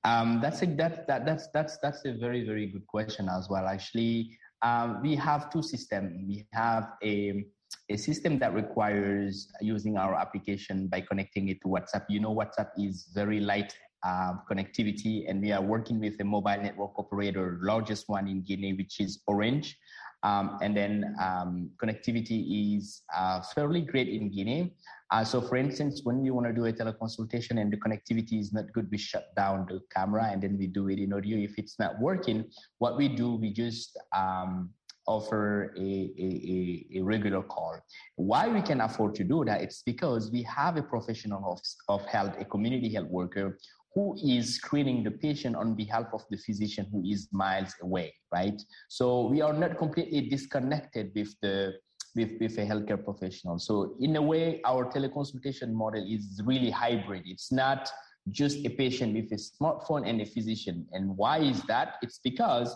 Um, 0.03 0.39
that's 0.41 0.61
a 0.61 0.65
that, 0.65 1.07
that 1.07 1.25
that's 1.25 1.47
that's 1.53 1.77
that's 1.83 2.05
a 2.05 2.13
very 2.13 2.45
very 2.45 2.67
good 2.67 2.87
question 2.87 3.27
as 3.29 3.47
well. 3.49 3.67
Actually, 3.67 4.37
um, 4.61 5.01
we 5.01 5.15
have 5.15 5.51
two 5.51 5.61
systems. 5.61 6.13
We 6.27 6.47
have 6.53 6.93
a 7.03 7.45
a 7.89 7.97
system 7.97 8.39
that 8.39 8.53
requires 8.53 9.51
using 9.61 9.97
our 9.97 10.15
application 10.15 10.87
by 10.87 11.01
connecting 11.01 11.49
it 11.49 11.61
to 11.61 11.67
WhatsApp. 11.67 12.05
You 12.09 12.19
know, 12.19 12.33
WhatsApp 12.33 12.69
is 12.77 13.09
very 13.13 13.39
light 13.39 13.75
uh, 14.03 14.33
connectivity, 14.49 15.29
and 15.29 15.41
we 15.41 15.51
are 15.51 15.61
working 15.61 15.99
with 15.99 16.19
a 16.19 16.23
mobile 16.23 16.61
network 16.61 16.97
operator, 16.97 17.59
largest 17.61 18.07
one 18.07 18.27
in 18.27 18.41
Guinea, 18.41 18.73
which 18.73 18.99
is 18.99 19.21
Orange. 19.27 19.77
Um, 20.23 20.57
and 20.61 20.75
then 20.75 21.15
um, 21.21 21.69
connectivity 21.81 22.77
is 22.77 23.03
uh, 23.15 23.41
fairly 23.53 23.81
great 23.81 24.07
in 24.07 24.31
Guinea. 24.31 24.73
Uh, 25.11 25.23
so, 25.23 25.39
for 25.39 25.55
instance, 25.55 26.01
when 26.03 26.21
we 26.21 26.31
want 26.31 26.47
to 26.47 26.53
do 26.53 26.65
a 26.65 26.73
teleconsultation 26.73 27.61
and 27.61 27.71
the 27.71 27.77
connectivity 27.77 28.39
is 28.39 28.51
not 28.51 28.65
good, 28.73 28.89
we 28.91 28.97
shut 28.97 29.35
down 29.35 29.67
the 29.69 29.79
camera 29.95 30.29
and 30.31 30.41
then 30.41 30.57
we 30.57 30.65
do 30.65 30.89
it 30.89 30.97
in 30.97 31.13
audio. 31.13 31.37
If 31.37 31.59
it's 31.59 31.77
not 31.77 31.99
working, 31.99 32.45
what 32.79 32.97
we 32.97 33.07
do, 33.07 33.35
we 33.35 33.53
just 33.53 33.99
um, 34.15 34.71
offer 35.07 35.73
a, 35.77 35.81
a, 35.81 36.99
a, 36.99 37.01
regular 37.01 37.43
call. 37.43 37.79
Why 38.15 38.47
we 38.47 38.61
can 38.61 38.81
afford 38.81 39.15
to 39.15 39.23
do 39.23 39.45
that? 39.45 39.61
It's 39.61 39.81
because 39.83 40.31
we 40.31 40.43
have 40.43 40.77
a 40.77 40.83
professional 40.83 41.43
of, 41.51 41.59
of 41.87 42.05
health, 42.07 42.35
a 42.39 42.45
community 42.45 42.93
health 42.93 43.09
worker 43.09 43.57
who 43.93 44.17
is 44.23 44.55
screening 44.55 45.03
the 45.03 45.11
patient 45.11 45.55
on 45.55 45.73
behalf 45.73 46.07
of 46.13 46.23
the 46.29 46.37
physician 46.37 46.85
who 46.91 47.03
is 47.05 47.29
miles 47.31 47.73
away, 47.81 48.13
right? 48.33 48.61
So 48.89 49.27
we 49.27 49.41
are 49.41 49.53
not 49.53 49.77
completely 49.77 50.21
disconnected 50.29 51.11
with 51.15 51.33
the 51.41 51.75
with, 52.15 52.31
with 52.39 52.57
a 52.57 52.65
healthcare 52.65 53.03
professional. 53.03 53.59
So 53.59 53.95
in 53.99 54.15
a 54.15 54.21
way, 54.21 54.61
our 54.65 54.85
teleconsultation 54.85 55.73
model 55.73 56.03
is 56.07 56.41
really 56.45 56.69
hybrid. 56.69 57.23
It's 57.25 57.51
not 57.51 57.89
just 58.31 58.65
a 58.65 58.69
patient 58.69 59.13
with 59.13 59.31
a 59.31 59.35
smartphone 59.35 60.07
and 60.07 60.21
a 60.21 60.25
physician. 60.25 60.87
And 60.93 61.15
why 61.17 61.39
is 61.39 61.61
that? 61.63 61.95
It's 62.01 62.19
because 62.23 62.75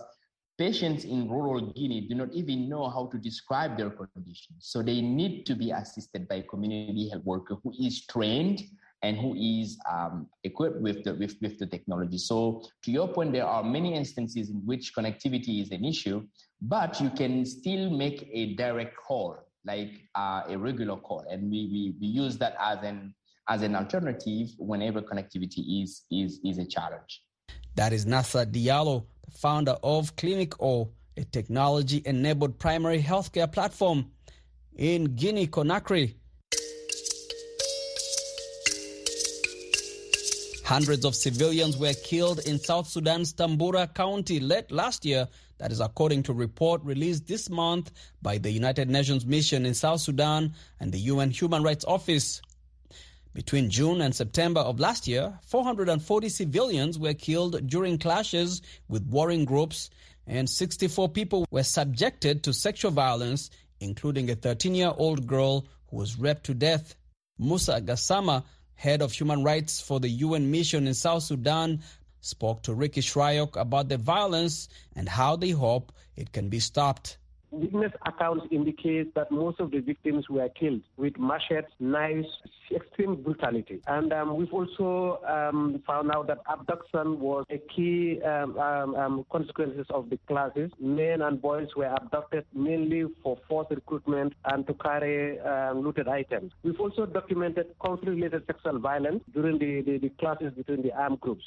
patients 0.59 1.05
in 1.05 1.29
rural 1.29 1.61
Guinea 1.71 2.01
do 2.01 2.15
not 2.15 2.31
even 2.33 2.67
know 2.67 2.89
how 2.89 3.07
to 3.07 3.17
describe 3.17 3.77
their 3.77 3.89
condition. 3.89 4.55
So 4.59 4.83
they 4.83 4.99
need 5.01 5.45
to 5.45 5.55
be 5.55 5.71
assisted 5.71 6.27
by 6.27 6.35
a 6.35 6.43
community 6.43 7.07
health 7.09 7.23
worker 7.23 7.55
who 7.63 7.71
is 7.79 8.05
trained 8.05 8.63
and 9.01 9.17
who 9.17 9.33
is 9.35 9.79
um, 9.89 10.27
equipped 10.43 10.81
with 10.81 11.05
the, 11.05 11.13
with, 11.13 11.35
with 11.41 11.57
the 11.57 11.65
technology. 11.65 12.17
So 12.17 12.63
to 12.83 12.91
your 12.91 13.07
point, 13.07 13.31
there 13.31 13.45
are 13.45 13.63
many 13.63 13.95
instances 13.95 14.49
in 14.49 14.57
which 14.65 14.93
connectivity 14.93 15.61
is 15.61 15.71
an 15.71 15.85
issue, 15.85 16.27
but 16.61 16.99
you 16.99 17.09
can 17.09 17.45
still 17.45 17.89
make 17.89 18.29
a 18.33 18.55
direct 18.55 18.97
call, 18.97 19.37
like 19.63 19.93
uh, 20.15 20.43
a 20.49 20.57
regular 20.57 20.97
call. 20.97 21.23
And 21.31 21.49
we, 21.49 21.69
we, 21.71 21.93
we 22.01 22.07
use 22.07 22.37
that 22.39 22.57
as 22.59 22.79
an, 22.83 23.15
as 23.47 23.61
an 23.61 23.77
alternative 23.77 24.49
whenever 24.57 25.01
connectivity 25.01 25.81
is, 25.81 26.03
is, 26.11 26.41
is 26.43 26.57
a 26.57 26.65
challenge. 26.65 27.21
That 27.79 27.93
is 27.93 28.05
Nasa 28.05 28.45
Diallo, 28.45 29.05
the 29.23 29.31
founder 29.31 29.77
of 29.81 30.13
Clinico, 30.17 30.89
a 31.15 31.23
technology-enabled 31.23 32.59
primary 32.59 33.01
healthcare 33.01 33.49
platform 33.49 34.11
in 34.75 35.15
Guinea-Conakry. 35.15 36.15
Hundreds 40.65 41.05
of 41.05 41.15
civilians 41.15 41.77
were 41.77 41.93
killed 41.93 42.39
in 42.39 42.59
South 42.59 42.89
Sudan's 42.89 43.33
Tambura 43.33 43.93
County 43.93 44.41
late 44.41 44.69
last 44.71 45.05
year. 45.05 45.29
That 45.59 45.71
is 45.71 45.79
according 45.79 46.23
to 46.23 46.33
a 46.33 46.35
report 46.35 46.83
released 46.83 47.27
this 47.27 47.49
month 47.49 47.91
by 48.21 48.39
the 48.39 48.51
United 48.51 48.89
Nations 48.89 49.25
mission 49.25 49.65
in 49.65 49.73
South 49.73 50.01
Sudan 50.01 50.53
and 50.81 50.91
the 50.91 50.99
UN 50.99 51.31
Human 51.31 51.63
Rights 51.63 51.85
Office. 51.85 52.41
Between 53.39 53.69
June 53.69 54.01
and 54.01 54.13
September 54.13 54.59
of 54.59 54.81
last 54.81 55.07
year, 55.07 55.39
440 55.45 56.27
civilians 56.27 56.99
were 56.99 57.13
killed 57.13 57.65
during 57.69 57.97
clashes 57.97 58.61
with 58.89 59.07
warring 59.07 59.45
groups, 59.45 59.89
and 60.27 60.49
64 60.49 61.07
people 61.07 61.47
were 61.49 61.63
subjected 61.63 62.43
to 62.43 62.51
sexual 62.51 62.91
violence, 62.91 63.49
including 63.79 64.29
a 64.29 64.35
13 64.35 64.75
year 64.75 64.91
old 64.93 65.25
girl 65.25 65.65
who 65.89 65.95
was 65.95 66.19
raped 66.19 66.47
to 66.47 66.53
death. 66.53 66.95
Musa 67.37 67.79
Gassama, 67.79 68.43
head 68.75 69.01
of 69.01 69.13
human 69.13 69.41
rights 69.41 69.79
for 69.79 70.01
the 70.01 70.09
UN 70.09 70.51
mission 70.51 70.85
in 70.85 70.93
South 70.93 71.23
Sudan, 71.23 71.81
spoke 72.19 72.63
to 72.63 72.73
Ricci 72.73 72.99
Shryock 72.99 73.55
about 73.55 73.87
the 73.87 73.95
violence 73.95 74.67
and 74.97 75.07
how 75.07 75.37
they 75.37 75.51
hope 75.51 75.93
it 76.17 76.33
can 76.33 76.49
be 76.49 76.59
stopped. 76.59 77.17
Witness 77.51 77.91
accounts 78.05 78.45
indicate 78.51 79.13
that 79.15 79.31
most 79.31 79.59
of 79.59 79.71
the 79.71 79.79
victims 79.79 80.29
were 80.29 80.47
killed 80.49 80.81
with 80.97 81.17
machetes, 81.17 81.71
knives, 81.79 82.27
extreme 82.75 83.21
brutality. 83.21 83.81
And 83.87 84.13
um, 84.13 84.35
we've 84.37 84.53
also 84.53 85.19
um, 85.27 85.81
found 85.85 86.11
out 86.11 86.27
that 86.27 86.39
abduction 86.47 87.19
was 87.19 87.45
a 87.49 87.57
key 87.75 88.21
um, 88.23 88.57
um, 88.57 88.95
um 88.95 89.25
consequences 89.31 89.85
of 89.89 90.09
the 90.09 90.19
classes. 90.27 90.71
Men 90.79 91.21
and 91.21 91.41
boys 91.41 91.67
were 91.75 91.85
abducted 91.85 92.45
mainly 92.53 93.05
for 93.23 93.37
forced 93.47 93.71
recruitment 93.71 94.33
and 94.45 94.65
to 94.67 94.73
carry 94.75 95.39
um, 95.39 95.81
looted 95.81 96.07
items. 96.07 96.51
We've 96.63 96.79
also 96.79 97.05
documented 97.05 97.67
conflict-related 97.81 98.43
sexual 98.45 98.79
violence 98.79 99.23
during 99.33 99.57
the, 99.57 99.81
the, 99.81 99.97
the, 99.97 100.09
classes 100.19 100.53
between 100.55 100.83
the 100.83 100.91
armed 100.93 101.19
groups. 101.19 101.45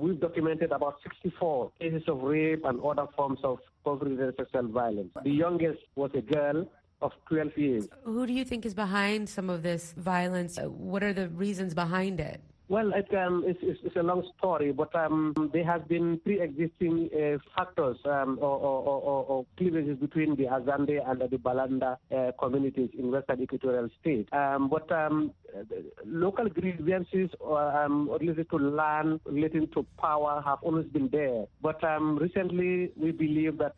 we've 0.00 0.20
documented 0.20 0.72
about 0.72 0.96
64 1.02 1.72
cases 1.80 2.02
of 2.08 2.22
rape 2.22 2.64
and 2.64 2.80
other 2.80 3.06
forms 3.16 3.38
of 3.44 3.58
conflict-related 3.84 4.34
sexual 4.36 4.68
violence. 4.68 5.10
The 5.24 5.30
youngest 5.38 5.82
was 5.94 6.10
a 6.14 6.20
girl 6.20 6.58
of 7.00 7.12
12 7.28 7.56
years. 7.56 7.88
Who 8.04 8.26
do 8.26 8.32
you 8.32 8.44
think 8.44 8.66
is 8.66 8.74
behind 8.74 9.28
some 9.28 9.48
of 9.48 9.62
this 9.62 9.94
violence? 9.96 10.58
Uh, 10.58 10.64
what 10.64 11.02
are 11.02 11.12
the 11.12 11.28
reasons 11.28 11.72
behind 11.74 12.18
it? 12.20 12.40
Well, 12.70 12.92
it, 12.92 13.08
um, 13.16 13.44
it's, 13.46 13.60
it's, 13.62 13.96
a 13.96 14.02
long 14.02 14.30
story, 14.36 14.72
but 14.72 14.94
um, 14.94 15.32
there 15.54 15.64
has 15.64 15.80
been 15.88 16.20
pre-existing 16.20 17.08
uh, 17.14 17.38
factors 17.56 17.96
um, 18.04 18.38
or, 18.42 18.58
or, 18.58 18.84
or, 18.84 19.24
or, 19.24 19.46
cleavages 19.56 19.96
between 19.96 20.36
the 20.36 20.44
Azande 20.44 21.00
and 21.08 21.18
the 21.18 21.38
Balanda 21.38 21.96
uh, 22.14 22.32
communities 22.38 22.90
in 22.98 23.10
Western 23.10 23.40
Equatorial 23.40 23.88
State. 24.02 24.30
Um, 24.34 24.68
but 24.68 24.92
um, 24.92 25.32
local 26.04 26.50
grievances 26.50 27.30
um, 27.42 28.10
related 28.20 28.50
to 28.50 28.58
land, 28.58 29.20
relating 29.24 29.68
to 29.68 29.86
power, 29.98 30.42
have 30.44 30.58
always 30.60 30.88
been 30.88 31.08
there. 31.08 31.46
But 31.62 31.82
recently, 32.20 32.92
we 32.96 33.12
believe 33.12 33.56
that 33.58 33.76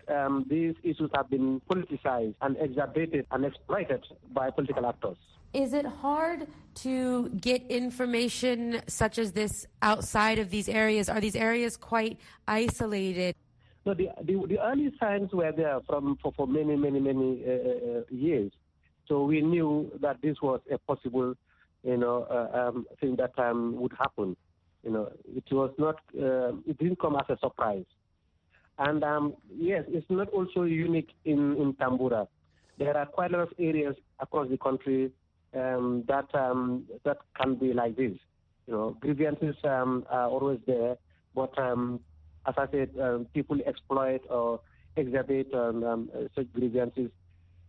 these 0.48 0.74
issues 0.82 1.10
have 1.14 1.30
been 1.30 1.62
politicized 1.70 2.34
and 2.42 2.56
exacerbated 2.58 3.26
and 3.30 3.44
exploited 3.44 4.04
by 4.34 4.50
political 4.50 4.84
actors. 4.84 5.16
Is 5.52 5.72
it 5.72 5.84
hard 5.84 6.46
to 6.76 7.28
get 7.30 7.62
information 7.68 8.82
such 8.86 9.18
as 9.18 9.32
this 9.32 9.66
outside 9.82 10.38
of 10.38 10.50
these 10.50 10.68
areas? 10.68 11.08
Are 11.08 11.20
these 11.20 11.34
areas 11.34 11.76
quite 11.76 12.18
isolated? 12.46 13.34
No, 13.84 13.94
the, 13.94 14.10
the, 14.22 14.46
the 14.46 14.60
early 14.60 14.92
signs 15.00 15.32
were 15.32 15.50
there 15.50 15.80
from 15.88 16.18
for, 16.22 16.32
for 16.36 16.46
many, 16.46 16.76
many, 16.76 17.00
many 17.00 17.42
uh, 17.44 17.50
uh, 17.50 18.02
years. 18.10 18.52
So 19.08 19.24
we 19.24 19.40
knew 19.40 19.90
that 20.00 20.22
this 20.22 20.36
was 20.40 20.60
a 20.70 20.78
possible, 20.78 21.34
you 21.82 21.96
know, 21.96 22.22
uh, 22.30 22.68
um, 22.68 22.86
thing 23.00 23.16
that 23.16 23.36
um, 23.36 23.74
would 23.80 23.92
happen. 23.98 24.36
You 24.84 24.92
know, 24.92 25.12
it 25.34 25.44
was 25.50 25.72
not, 25.78 25.96
uh, 26.16 26.52
it 26.64 26.78
didn't 26.78 27.00
come 27.00 27.16
as 27.16 27.26
a 27.28 27.38
surprise. 27.40 27.86
And 28.78 29.02
um, 29.02 29.34
yes, 29.52 29.84
it's 29.88 30.08
not 30.08 30.28
also 30.28 30.62
unique 30.62 31.10
in, 31.24 31.56
in 31.56 31.74
Tambura. 31.74 32.28
There 32.78 32.96
are 32.96 33.06
quite 33.06 33.34
a 33.34 33.38
lot 33.38 33.42
of 33.42 33.52
areas 33.58 33.96
across 34.20 34.48
the 34.48 34.56
country 34.56 35.10
um, 35.54 36.04
that 36.08 36.32
um, 36.34 36.84
that 37.04 37.18
can 37.40 37.54
be 37.56 37.72
like 37.72 37.96
this. 37.96 38.12
You 38.66 38.74
know, 38.74 38.96
grievances 39.00 39.56
um, 39.64 40.06
are 40.10 40.28
always 40.28 40.60
there, 40.66 40.96
but 41.34 41.58
um, 41.58 42.00
as 42.46 42.54
I 42.56 42.66
said, 42.70 42.90
um, 43.00 43.26
people 43.34 43.58
exploit 43.66 44.22
or 44.30 44.60
exacerbate 44.96 45.52
um, 45.54 46.10
such 46.34 46.52
grievances, 46.52 47.10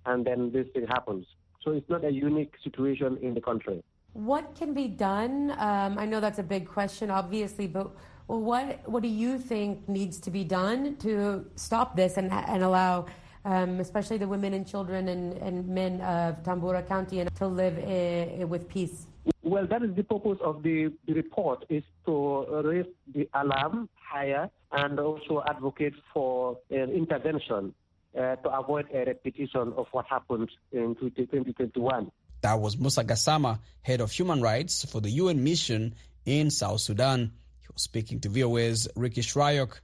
and 0.06 0.26
then 0.26 0.52
this 0.52 0.67
thing 0.74 0.86
happens. 0.88 1.26
So 1.63 1.72
it's 1.72 1.89
not 1.89 2.04
a 2.06 2.12
unique 2.12 2.54
situation 2.63 3.17
in 3.22 3.34
the 3.34 3.41
country. 3.41 3.84
What 4.13 4.56
can 4.56 4.74
be 4.74 4.88
done? 4.88 5.52
I 5.52 6.06
know 6.06 6.20
that's 6.20 6.39
a 6.39 6.44
big 6.44 6.67
question, 6.67 7.10
obviously, 7.10 7.67
but 7.67 7.91
what 8.28 8.88
what 8.88 9.04
do 9.04 9.10
you 9.10 9.38
think 9.38 9.88
needs 9.89 10.20
to 10.20 10.32
be 10.32 10.44
done 10.44 10.96
to 10.98 11.46
stop 11.56 11.96
this 11.96 12.17
and 12.17 12.32
and 12.32 12.63
allow 12.63 13.06
um, 13.45 13.80
especially 13.80 14.17
the 14.17 14.27
women 14.27 14.54
and 14.54 14.67
children 14.67 15.08
and, 15.08 15.34
and 15.38 15.67
men 15.67 16.01
of 16.01 16.43
Tambura 16.43 16.88
County, 16.88 17.19
and 17.19 17.34
to 17.36 17.47
live 17.47 17.77
uh, 17.77 18.47
with 18.47 18.67
peace? 18.69 19.08
Well, 19.43 19.67
that 19.67 19.84
is 19.84 19.95
the 19.95 20.04
purpose 20.04 20.38
of 20.41 20.63
the, 20.63 20.91
the 21.08 21.13
report, 21.13 21.65
is 21.69 21.84
to 22.06 22.62
raise 22.63 22.86
the 23.13 23.27
alarm 23.34 23.89
higher 23.95 24.49
and 24.71 24.99
also 24.99 25.43
advocate 25.47 25.93
for 26.13 26.58
an 26.69 26.91
intervention 26.91 27.73
uh, 28.17 28.36
to 28.38 28.49
avoid 28.49 28.88
a 28.93 29.06
repetition 29.06 29.73
of 29.77 29.88
what 29.91 30.06
happened 30.06 30.49
in 30.71 30.95
2021. 30.95 32.12
That 32.41 32.60
was 32.60 32.77
Musa 32.77 33.04
Gassama, 33.04 33.60
head 33.82 34.01
of 34.01 34.12
human 34.12 34.41
rights 34.41 34.86
for 34.86 34.99
the 34.99 35.10
UN 35.12 35.43
mission 35.43 35.95
in 36.25 36.49
South 36.49 36.82
Sudan. 36.82 37.32
He 37.60 37.67
was 37.71 37.84
speaking 37.84 38.19
to 38.21 38.30
VOA's 38.30 38.88
Ricci 38.95 39.21
Shryock. 39.21 39.80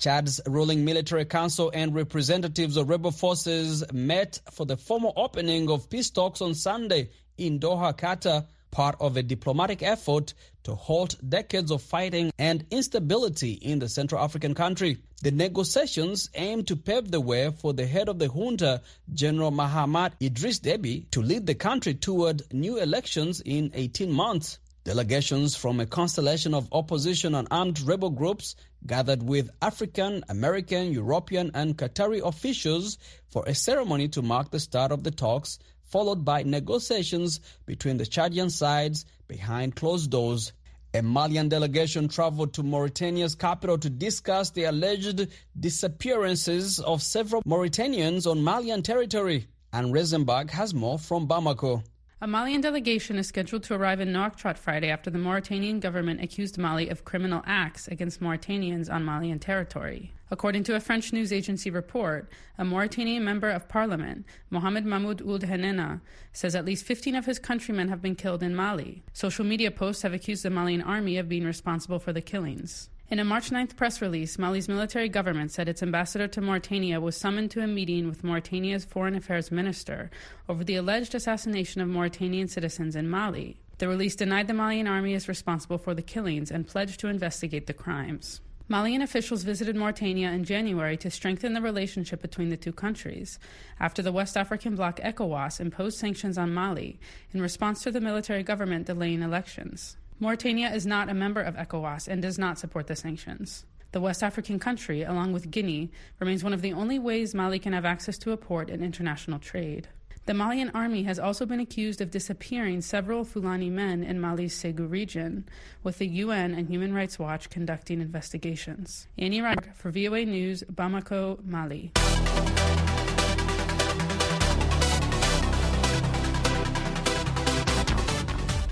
Chad's 0.00 0.40
ruling 0.46 0.86
military 0.86 1.26
council 1.26 1.70
and 1.74 1.94
representatives 1.94 2.78
of 2.78 2.88
rebel 2.88 3.10
forces 3.10 3.84
met 3.92 4.40
for 4.50 4.64
the 4.64 4.78
formal 4.78 5.12
opening 5.14 5.70
of 5.70 5.90
peace 5.90 6.08
talks 6.08 6.40
on 6.40 6.54
Sunday 6.54 7.10
in 7.36 7.60
Doha, 7.60 7.94
Qatar, 7.94 8.46
part 8.70 8.96
of 8.98 9.18
a 9.18 9.22
diplomatic 9.22 9.82
effort 9.82 10.32
to 10.62 10.74
halt 10.74 11.16
decades 11.28 11.70
of 11.70 11.82
fighting 11.82 12.32
and 12.38 12.64
instability 12.70 13.52
in 13.52 13.78
the 13.78 13.90
Central 13.90 14.22
African 14.22 14.54
country. 14.54 14.96
The 15.20 15.32
negotiations 15.32 16.30
aim 16.34 16.64
to 16.64 16.76
pave 16.76 17.10
the 17.10 17.20
way 17.20 17.50
for 17.50 17.74
the 17.74 17.86
head 17.86 18.08
of 18.08 18.18
the 18.18 18.28
junta, 18.28 18.80
General 19.12 19.52
Mahamat 19.52 20.12
Idriss 20.18 20.60
Deby, 20.60 21.10
to 21.10 21.20
lead 21.20 21.46
the 21.46 21.54
country 21.54 21.92
toward 21.92 22.42
new 22.54 22.78
elections 22.78 23.42
in 23.42 23.72
18 23.74 24.10
months. 24.10 24.58
Delegations 24.84 25.54
from 25.54 25.78
a 25.78 25.84
constellation 25.84 26.54
of 26.54 26.66
opposition 26.72 27.34
and 27.34 27.46
armed 27.50 27.80
rebel 27.82 28.08
groups 28.08 28.56
gathered 28.86 29.22
with 29.22 29.50
African, 29.60 30.24
American, 30.30 30.90
European, 30.90 31.50
and 31.52 31.76
Qatari 31.76 32.26
officials 32.26 32.96
for 33.28 33.44
a 33.46 33.54
ceremony 33.54 34.08
to 34.08 34.22
mark 34.22 34.50
the 34.50 34.58
start 34.58 34.90
of 34.90 35.04
the 35.04 35.10
talks, 35.10 35.58
followed 35.84 36.24
by 36.24 36.44
negotiations 36.44 37.40
between 37.66 37.98
the 37.98 38.06
Chadian 38.06 38.50
sides 38.50 39.04
behind 39.28 39.76
closed 39.76 40.10
doors. 40.10 40.52
A 40.94 41.02
Malian 41.02 41.50
delegation 41.50 42.08
traveled 42.08 42.54
to 42.54 42.62
Mauritania's 42.62 43.34
capital 43.34 43.76
to 43.76 43.90
discuss 43.90 44.50
the 44.50 44.64
alleged 44.64 45.28
disappearances 45.58 46.80
of 46.80 47.02
several 47.02 47.42
Mauritanians 47.42 48.26
on 48.26 48.42
Malian 48.42 48.82
territory. 48.82 49.46
Annie 49.74 49.92
Risemberg 49.92 50.50
has 50.50 50.72
more 50.72 50.98
from 50.98 51.28
Bamako. 51.28 51.84
A 52.22 52.26
Malian 52.26 52.60
delegation 52.60 53.16
is 53.16 53.28
scheduled 53.28 53.62
to 53.62 53.74
arrive 53.74 53.98
in 53.98 54.12
Nouakchott 54.12 54.58
Friday 54.58 54.90
after 54.90 55.08
the 55.08 55.16
Mauritanian 55.16 55.80
government 55.80 56.22
accused 56.22 56.58
Mali 56.58 56.90
of 56.90 57.06
criminal 57.06 57.42
acts 57.46 57.88
against 57.88 58.20
Mauritanians 58.20 58.92
on 58.92 59.06
Malian 59.06 59.38
territory. 59.38 60.12
According 60.30 60.64
to 60.64 60.76
a 60.76 60.80
French 60.80 61.14
news 61.14 61.32
agency 61.32 61.70
report, 61.70 62.28
a 62.58 62.64
Mauritanian 62.64 63.24
member 63.24 63.48
of 63.48 63.70
parliament, 63.70 64.26
Mohamed 64.50 64.84
Mahmoud 64.84 65.22
Ould 65.22 65.44
Hanina, 65.44 66.02
says 66.30 66.54
at 66.54 66.66
least 66.66 66.84
15 66.84 67.14
of 67.14 67.24
his 67.24 67.38
countrymen 67.38 67.88
have 67.88 68.02
been 68.02 68.14
killed 68.14 68.42
in 68.42 68.54
Mali. 68.54 69.02
Social 69.14 69.46
media 69.46 69.70
posts 69.70 70.02
have 70.02 70.12
accused 70.12 70.42
the 70.42 70.50
Malian 70.50 70.82
army 70.82 71.16
of 71.16 71.26
being 71.26 71.44
responsible 71.44 71.98
for 71.98 72.12
the 72.12 72.20
killings. 72.20 72.90
In 73.10 73.18
a 73.18 73.24
March 73.24 73.50
9th 73.50 73.74
press 73.74 74.00
release, 74.00 74.38
Mali's 74.38 74.68
military 74.68 75.08
government 75.08 75.50
said 75.50 75.68
its 75.68 75.82
ambassador 75.82 76.28
to 76.28 76.40
Mauritania 76.40 77.00
was 77.00 77.16
summoned 77.16 77.50
to 77.50 77.60
a 77.60 77.66
meeting 77.66 78.08
with 78.08 78.22
Mauritania's 78.22 78.84
foreign 78.84 79.16
affairs 79.16 79.50
minister 79.50 80.12
over 80.48 80.62
the 80.62 80.76
alleged 80.76 81.16
assassination 81.16 81.80
of 81.80 81.88
Mauritanian 81.88 82.46
citizens 82.46 82.94
in 82.94 83.10
Mali. 83.10 83.58
The 83.78 83.88
release 83.88 84.14
denied 84.14 84.46
the 84.46 84.54
Malian 84.54 84.86
army 84.86 85.14
is 85.14 85.26
responsible 85.26 85.76
for 85.76 85.92
the 85.92 86.02
killings 86.02 86.52
and 86.52 86.68
pledged 86.68 87.00
to 87.00 87.08
investigate 87.08 87.66
the 87.66 87.74
crimes. 87.74 88.40
Malian 88.68 89.02
officials 89.02 89.42
visited 89.42 89.74
Mauritania 89.74 90.30
in 90.30 90.44
January 90.44 90.96
to 90.98 91.10
strengthen 91.10 91.52
the 91.52 91.60
relationship 91.60 92.22
between 92.22 92.50
the 92.50 92.56
two 92.56 92.72
countries 92.72 93.40
after 93.80 94.02
the 94.02 94.12
West 94.12 94.36
African 94.36 94.76
bloc 94.76 95.00
ECOWAS 95.00 95.58
imposed 95.58 95.98
sanctions 95.98 96.38
on 96.38 96.54
Mali 96.54 97.00
in 97.34 97.42
response 97.42 97.82
to 97.82 97.90
the 97.90 98.00
military 98.00 98.44
government 98.44 98.86
delaying 98.86 99.22
elections. 99.22 99.96
Mauritania 100.22 100.70
is 100.70 100.84
not 100.86 101.08
a 101.08 101.14
member 101.14 101.40
of 101.40 101.54
ECOWAS 101.54 102.06
and 102.06 102.20
does 102.20 102.38
not 102.38 102.58
support 102.58 102.86
the 102.86 102.94
sanctions. 102.94 103.64
The 103.92 104.02
West 104.02 104.22
African 104.22 104.58
country, 104.58 105.02
along 105.02 105.32
with 105.32 105.50
Guinea, 105.50 105.90
remains 106.18 106.44
one 106.44 106.52
of 106.52 106.60
the 106.60 106.74
only 106.74 106.98
ways 106.98 107.34
Mali 107.34 107.58
can 107.58 107.72
have 107.72 107.86
access 107.86 108.18
to 108.18 108.32
a 108.32 108.36
port 108.36 108.68
and 108.68 108.84
international 108.84 109.38
trade. 109.38 109.88
The 110.26 110.34
Malian 110.34 110.70
army 110.74 111.04
has 111.04 111.18
also 111.18 111.46
been 111.46 111.58
accused 111.58 112.02
of 112.02 112.10
disappearing 112.10 112.82
several 112.82 113.24
Fulani 113.24 113.70
men 113.70 114.04
in 114.04 114.20
Mali's 114.20 114.54
Segou 114.54 114.90
region, 114.90 115.48
with 115.82 115.96
the 115.96 116.06
UN 116.06 116.52
and 116.52 116.68
Human 116.68 116.92
Rights 116.92 117.18
Watch 117.18 117.48
conducting 117.48 118.02
investigations. 118.02 119.08
Annie 119.16 119.40
Rag 119.40 119.74
for 119.74 119.90
VOA 119.90 120.26
News, 120.26 120.62
Bamako, 120.70 121.42
Mali. 121.42 121.92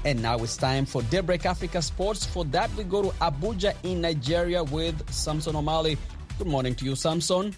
And 0.08 0.22
now 0.22 0.38
it's 0.38 0.56
time 0.56 0.86
for 0.86 1.02
Daybreak 1.02 1.44
Africa 1.44 1.82
Sports. 1.82 2.24
For 2.24 2.42
that, 2.46 2.74
we 2.76 2.84
go 2.84 3.02
to 3.02 3.08
Abuja 3.18 3.74
in 3.82 4.00
Nigeria 4.00 4.64
with 4.64 4.96
Samson 5.12 5.52
Omale. 5.52 5.98
Good 6.38 6.46
morning 6.46 6.74
to 6.76 6.86
you, 6.86 6.96
Samson. 6.96 7.54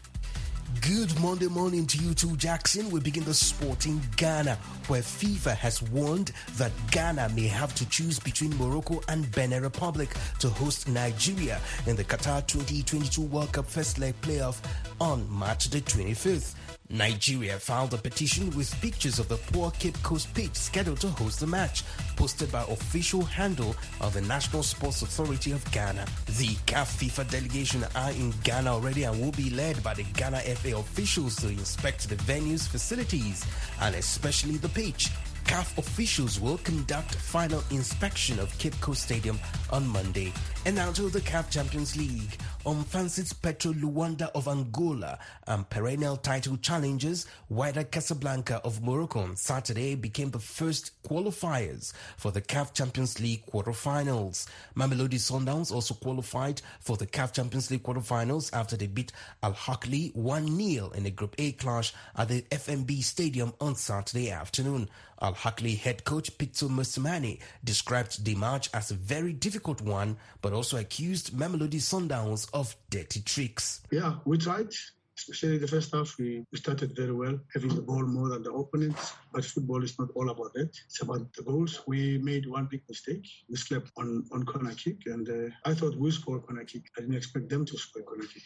Good 0.80 1.16
Monday 1.20 1.46
morning 1.46 1.86
to 1.86 1.98
you 1.98 2.12
too, 2.12 2.36
Jackson. 2.36 2.90
We 2.90 2.98
begin 2.98 3.22
the 3.22 3.34
sport 3.34 3.86
in 3.86 4.00
Ghana, 4.16 4.56
where 4.88 5.00
FIFA 5.00 5.54
has 5.58 5.80
warned 5.80 6.32
that 6.56 6.72
Ghana 6.90 7.28
may 7.36 7.46
have 7.46 7.72
to 7.76 7.88
choose 7.88 8.18
between 8.18 8.56
Morocco 8.56 9.00
and 9.06 9.30
Benin 9.30 9.62
Republic 9.62 10.08
to 10.40 10.48
host 10.48 10.88
Nigeria 10.88 11.60
in 11.86 11.94
the 11.94 12.02
Qatar 12.02 12.44
2022 12.48 13.22
World 13.22 13.52
Cup 13.52 13.66
first 13.66 14.00
leg 14.00 14.20
playoff 14.22 14.58
on 15.00 15.24
March 15.30 15.70
the 15.70 15.80
25th. 15.82 16.54
Nigeria 16.90 17.57
filed 17.57 17.94
a 17.94 17.98
petition 17.98 18.50
with 18.57 18.79
pictures 18.81 19.20
of 19.20 19.29
the 19.29 19.37
poor 19.37 19.70
Cape 19.70 20.00
Coast 20.03 20.33
pitch 20.35 20.57
scheduled 20.57 21.00
to 21.00 21.09
host 21.09 21.38
the 21.38 21.46
match, 21.46 21.85
posted 22.16 22.50
by 22.50 22.62
official 22.62 23.22
handle 23.22 23.76
of 24.00 24.12
the 24.12 24.20
National 24.22 24.64
Sports 24.64 25.03
Authority 25.03 25.53
of 25.53 25.64
Ghana. 25.70 26.05
The 26.26 26.57
CAF 26.66 26.98
FIFA 26.98 27.31
delegation 27.31 27.85
are 27.94 28.11
in 28.11 28.33
Ghana 28.42 28.72
already 28.72 29.05
and 29.05 29.20
will 29.20 29.31
be 29.33 29.50
led 29.50 29.81
by 29.85 29.94
the 29.94 30.03
Ghana 30.03 30.40
FA 30.40 30.76
officials 30.76 31.37
to 31.37 31.48
inspect 31.48 32.09
the 32.09 32.16
venue's 32.16 32.66
facilities 32.66 33.46
and 33.81 33.94
especially 33.94 34.57
the 34.57 34.68
pitch. 34.68 35.11
CAF 35.44 35.79
officials 35.79 36.38
will 36.38 36.59
conduct 36.59 37.14
final 37.14 37.62
inspection 37.70 38.38
of 38.38 38.57
Cape 38.59 38.79
Coast 38.81 39.03
Stadium 39.03 39.38
on 39.72 39.87
Monday. 39.87 40.33
And 40.66 40.77
now 40.77 40.92
to 40.92 41.09
the 41.09 41.23
CAF 41.23 41.49
Champions 41.49 41.96
League. 41.96 42.37
On 42.66 42.85
Francis 42.85 43.33
Petro 43.33 43.73
Luanda 43.73 44.31
of 44.35 44.46
Angola 44.46 45.18
and 45.46 45.68
perennial 45.70 46.18
title 46.18 46.59
challengers 46.59 47.27
Wydad 47.51 47.90
Casablanca 47.90 48.61
of 48.62 48.83
Morocco 48.83 49.20
on 49.20 49.37
Saturday 49.37 49.94
became 49.94 50.31
the 50.31 50.38
first 50.38 51.03
qualifiers 51.03 51.94
for 52.18 52.31
the 52.31 52.42
CAF 52.42 52.75
Champions 52.75 53.18
League 53.18 53.46
quarterfinals. 53.46 54.46
Mamelodi 54.77 55.14
Sundowns 55.14 55.73
also 55.73 55.94
qualified 55.94 56.61
for 56.81 56.99
the 56.99 57.07
CAF 57.07 57.33
Champions 57.33 57.70
League 57.70 57.83
quarterfinals 57.83 58.51
after 58.53 58.77
they 58.77 58.87
beat 58.87 59.12
Al 59.42 59.55
Ahly 59.55 60.14
1-0 60.14 60.94
in 60.94 61.07
a 61.07 61.11
Group 61.11 61.35
A 61.38 61.53
clash 61.53 61.94
at 62.14 62.29
the 62.29 62.42
FNB 62.42 63.03
Stadium 63.03 63.55
on 63.59 63.75
Saturday 63.75 64.31
afternoon. 64.31 64.90
Al 65.23 65.35
Ahly 65.35 65.79
head 65.79 66.05
coach 66.05 66.37
Pitso 66.38 66.68
Mosimane 66.68 67.40
described 67.62 68.25
the 68.25 68.35
match 68.35 68.70
as 68.73 68.90
a 68.90 68.94
very 68.94 69.33
difficult 69.35 69.83
one, 69.83 70.16
but 70.40 70.49
also 70.54 70.78
accused 70.78 71.32
Mamelodi 71.32 71.80
Sundowns 71.80 72.48
of 72.52 72.76
dirty 72.90 73.20
tricks. 73.20 73.82
Yeah, 73.90 74.16
we 74.24 74.38
tried. 74.38 74.72
Especially 75.16 75.58
the 75.58 75.68
first 75.68 75.92
half, 75.94 76.16
we, 76.18 76.46
we 76.50 76.58
started 76.58 76.96
very 76.96 77.12
well, 77.12 77.38
having 77.52 77.74
the 77.74 77.82
ball 77.82 78.06
more 78.06 78.30
than 78.30 78.42
the 78.42 78.50
opponents. 78.50 79.12
But 79.32 79.44
football 79.44 79.84
is 79.84 79.98
not 79.98 80.08
all 80.14 80.30
about 80.30 80.54
that. 80.54 80.70
It's 80.86 81.02
about 81.02 81.30
the 81.34 81.42
goals. 81.42 81.82
We 81.86 82.16
made 82.18 82.48
one 82.48 82.68
big 82.70 82.82
mistake. 82.88 83.26
We 83.50 83.56
slept 83.56 83.90
on, 83.98 84.24
on 84.32 84.46
corner 84.46 84.72
kick, 84.72 84.96
and 85.06 85.28
uh, 85.28 85.54
I 85.70 85.74
thought 85.74 85.96
we 85.96 86.10
scored 86.10 86.46
corner 86.46 86.64
kick. 86.64 86.84
I 86.96 87.02
didn't 87.02 87.16
expect 87.16 87.50
them 87.50 87.66
to 87.66 87.76
score 87.76 88.02
corner 88.02 88.24
kick. 88.24 88.42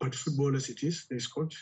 But 0.00 0.14
football 0.14 0.54
as 0.54 0.68
it 0.68 0.84
is, 0.84 1.06
they 1.10 1.18
scored 1.18 1.52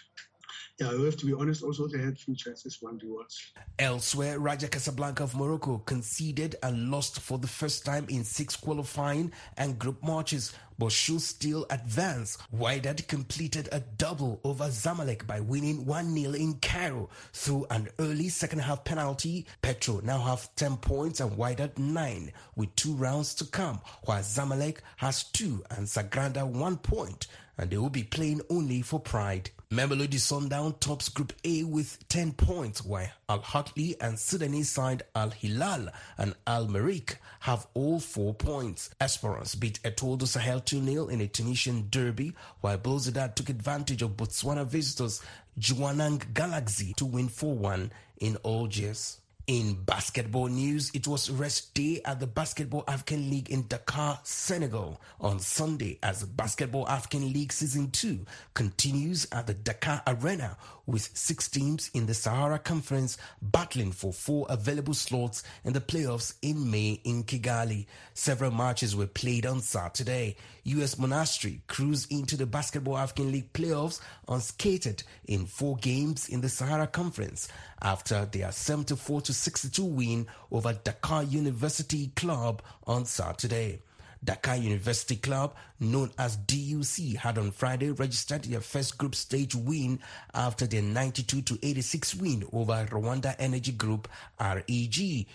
yeah, 0.78 0.94
we 0.94 1.04
have 1.04 1.16
to 1.18 1.26
be 1.26 1.32
honest. 1.32 1.62
Also, 1.62 1.86
they 1.88 1.98
had 1.98 2.18
few 2.18 2.34
chances, 2.34 2.78
one 2.80 2.98
rewards. 3.02 3.52
Elsewhere, 3.78 4.38
Raja 4.38 4.68
Casablanca 4.68 5.24
of 5.24 5.34
Morocco 5.34 5.78
conceded 5.78 6.56
and 6.62 6.90
lost 6.90 7.20
for 7.20 7.38
the 7.38 7.46
first 7.46 7.84
time 7.84 8.06
in 8.08 8.24
six 8.24 8.56
qualifying 8.56 9.32
and 9.56 9.78
group 9.78 10.02
matches, 10.02 10.54
but 10.82 10.90
should 10.90 11.20
still 11.20 11.64
advance. 11.70 12.38
Wydad 12.52 13.06
completed 13.06 13.68
a 13.70 13.78
double 13.78 14.40
over 14.42 14.64
Zamalek 14.64 15.28
by 15.28 15.38
winning 15.38 15.84
1-0 15.84 16.34
in 16.34 16.54
Cairo 16.54 17.08
through 17.32 17.66
an 17.70 17.88
early 18.00 18.28
second 18.28 18.58
half 18.58 18.82
penalty. 18.82 19.46
Petro 19.62 20.00
now 20.02 20.18
have 20.18 20.52
10 20.56 20.78
points 20.78 21.20
and 21.20 21.30
Wydad 21.38 21.78
9 21.78 22.32
with 22.56 22.74
two 22.74 22.94
rounds 22.94 23.32
to 23.36 23.44
come, 23.44 23.80
while 24.06 24.22
Zamalek 24.22 24.78
has 24.96 25.22
2 25.22 25.62
and 25.70 25.86
Sagrada 25.86 26.44
1 26.44 26.78
point 26.78 27.28
and 27.58 27.70
they 27.70 27.76
will 27.76 27.90
be 27.90 28.02
playing 28.02 28.40
only 28.50 28.82
for 28.82 28.98
pride. 28.98 29.50
Mamelodi 29.70 30.18
Sundown 30.18 30.74
tops 30.80 31.08
Group 31.08 31.32
A 31.44 31.64
with 31.64 32.06
10 32.08 32.32
points, 32.32 32.84
while 32.84 33.08
Al 33.28 33.40
Ahly 33.40 33.94
and 34.00 34.18
Sudanese 34.18 34.68
side 34.68 35.02
Al 35.14 35.30
Hilal 35.30 35.88
and 36.18 36.34
Al 36.46 36.66
Merrikh 36.66 37.16
have 37.40 37.66
all 37.72 37.98
4 38.00 38.34
points. 38.34 38.90
Esperance 39.00 39.54
beat 39.54 39.80
Etoile 39.84 40.26
Sahel 40.26 40.60
2 40.72 40.82
0 40.82 41.08
in 41.08 41.20
a 41.20 41.28
Tunisian 41.28 41.86
derby, 41.90 42.32
while 42.62 42.78
Belouizdad 42.78 43.34
took 43.34 43.50
advantage 43.50 44.00
of 44.00 44.16
Botswana 44.16 44.64
visitors 44.64 45.20
Jwaneng 45.60 46.32
Galaxy 46.32 46.94
to 46.94 47.04
win 47.04 47.28
4 47.28 47.54
1 47.54 47.92
in 48.20 48.38
Algiers. 48.42 49.18
In 49.46 49.74
basketball 49.74 50.46
news, 50.46 50.90
it 50.94 51.06
was 51.06 51.28
rest 51.28 51.74
day 51.74 52.00
at 52.06 52.20
the 52.20 52.26
Basketball 52.26 52.84
African 52.88 53.28
League 53.28 53.50
in 53.50 53.66
Dakar, 53.68 54.18
Senegal 54.22 54.98
on 55.20 55.40
Sunday 55.40 55.98
as 56.02 56.20
the 56.20 56.26
Basketball 56.26 56.88
African 56.88 57.30
League 57.34 57.52
Season 57.52 57.90
2 57.90 58.24
continues 58.54 59.28
at 59.30 59.46
the 59.46 59.52
Dakar 59.52 60.00
Arena 60.06 60.56
with 60.86 61.16
six 61.16 61.48
teams 61.48 61.90
in 61.94 62.06
the 62.06 62.14
Sahara 62.14 62.58
Conference 62.58 63.16
battling 63.40 63.92
for 63.92 64.12
four 64.12 64.46
available 64.48 64.94
slots 64.94 65.42
in 65.64 65.72
the 65.72 65.80
playoffs 65.80 66.34
in 66.42 66.70
May 66.70 67.00
in 67.04 67.24
Kigali. 67.24 67.86
Several 68.14 68.50
matches 68.50 68.96
were 68.96 69.06
played 69.06 69.46
on 69.46 69.60
Saturday. 69.60 70.36
US 70.64 70.96
Monastir 70.96 71.60
cruised 71.66 72.10
into 72.10 72.36
the 72.36 72.46
Basketball 72.46 72.98
African 72.98 73.32
League 73.32 73.52
playoffs 73.52 74.00
unscathed 74.28 75.04
in 75.26 75.46
four 75.46 75.76
games 75.76 76.28
in 76.28 76.40
the 76.40 76.48
Sahara 76.48 76.86
Conference 76.86 77.48
after 77.80 78.24
their 78.26 78.52
74 78.52 79.22
to 79.22 79.32
62 79.32 79.84
win 79.84 80.26
over 80.50 80.72
Dakar 80.72 81.24
University 81.24 82.08
Club 82.14 82.62
on 82.86 83.04
Saturday. 83.04 83.80
Dakar 84.24 84.56
University 84.56 85.16
Club, 85.16 85.54
known 85.80 86.10
as 86.18 86.36
DUC, 86.36 87.16
had 87.16 87.38
on 87.38 87.50
Friday 87.50 87.90
registered 87.90 88.44
their 88.44 88.60
first 88.60 88.96
group 88.98 89.14
stage 89.14 89.54
win 89.54 89.98
after 90.32 90.66
their 90.66 90.82
92 90.82 91.42
to 91.42 91.58
86 91.62 92.14
win 92.16 92.44
over 92.52 92.86
Rwanda 92.90 93.34
Energy 93.38 93.72
Group 93.72 94.08
REG. 94.40 95.26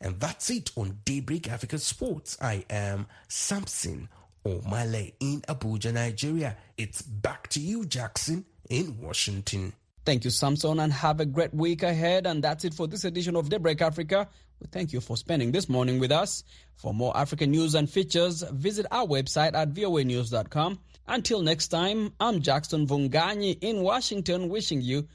And 0.00 0.18
that's 0.18 0.50
it 0.50 0.72
on 0.76 0.98
Daybreak 1.04 1.48
Africa 1.48 1.78
Sports. 1.78 2.36
I 2.40 2.64
am 2.68 3.06
Samson 3.28 4.08
Omale 4.44 5.12
in 5.20 5.42
Abuja, 5.42 5.92
Nigeria. 5.92 6.56
It's 6.76 7.02
back 7.02 7.48
to 7.50 7.60
you, 7.60 7.84
Jackson, 7.84 8.44
in 8.68 8.98
Washington. 9.00 9.72
Thank 10.04 10.24
you, 10.24 10.30
Samson, 10.30 10.80
and 10.80 10.92
have 10.92 11.20
a 11.20 11.26
great 11.26 11.54
week 11.54 11.84
ahead. 11.84 12.26
And 12.26 12.42
that's 12.42 12.64
it 12.64 12.74
for 12.74 12.88
this 12.88 13.04
edition 13.04 13.36
of 13.36 13.48
Daybreak 13.48 13.80
Africa. 13.80 14.28
We 14.62 14.68
thank 14.70 14.92
you 14.92 15.00
for 15.00 15.16
spending 15.16 15.50
this 15.50 15.68
morning 15.68 15.98
with 15.98 16.12
us. 16.12 16.44
For 16.76 16.94
more 16.94 17.16
African 17.16 17.50
news 17.50 17.74
and 17.74 17.90
features, 17.90 18.44
visit 18.52 18.86
our 18.92 19.04
website 19.04 19.54
at 19.54 19.74
voanews.com. 19.74 20.78
Until 21.08 21.42
next 21.42 21.68
time, 21.68 22.12
I'm 22.20 22.40
Jackson 22.40 22.86
Mvunganyi 22.86 23.58
in 23.60 23.82
Washington, 23.82 24.48
wishing 24.48 24.80
you 24.80 25.08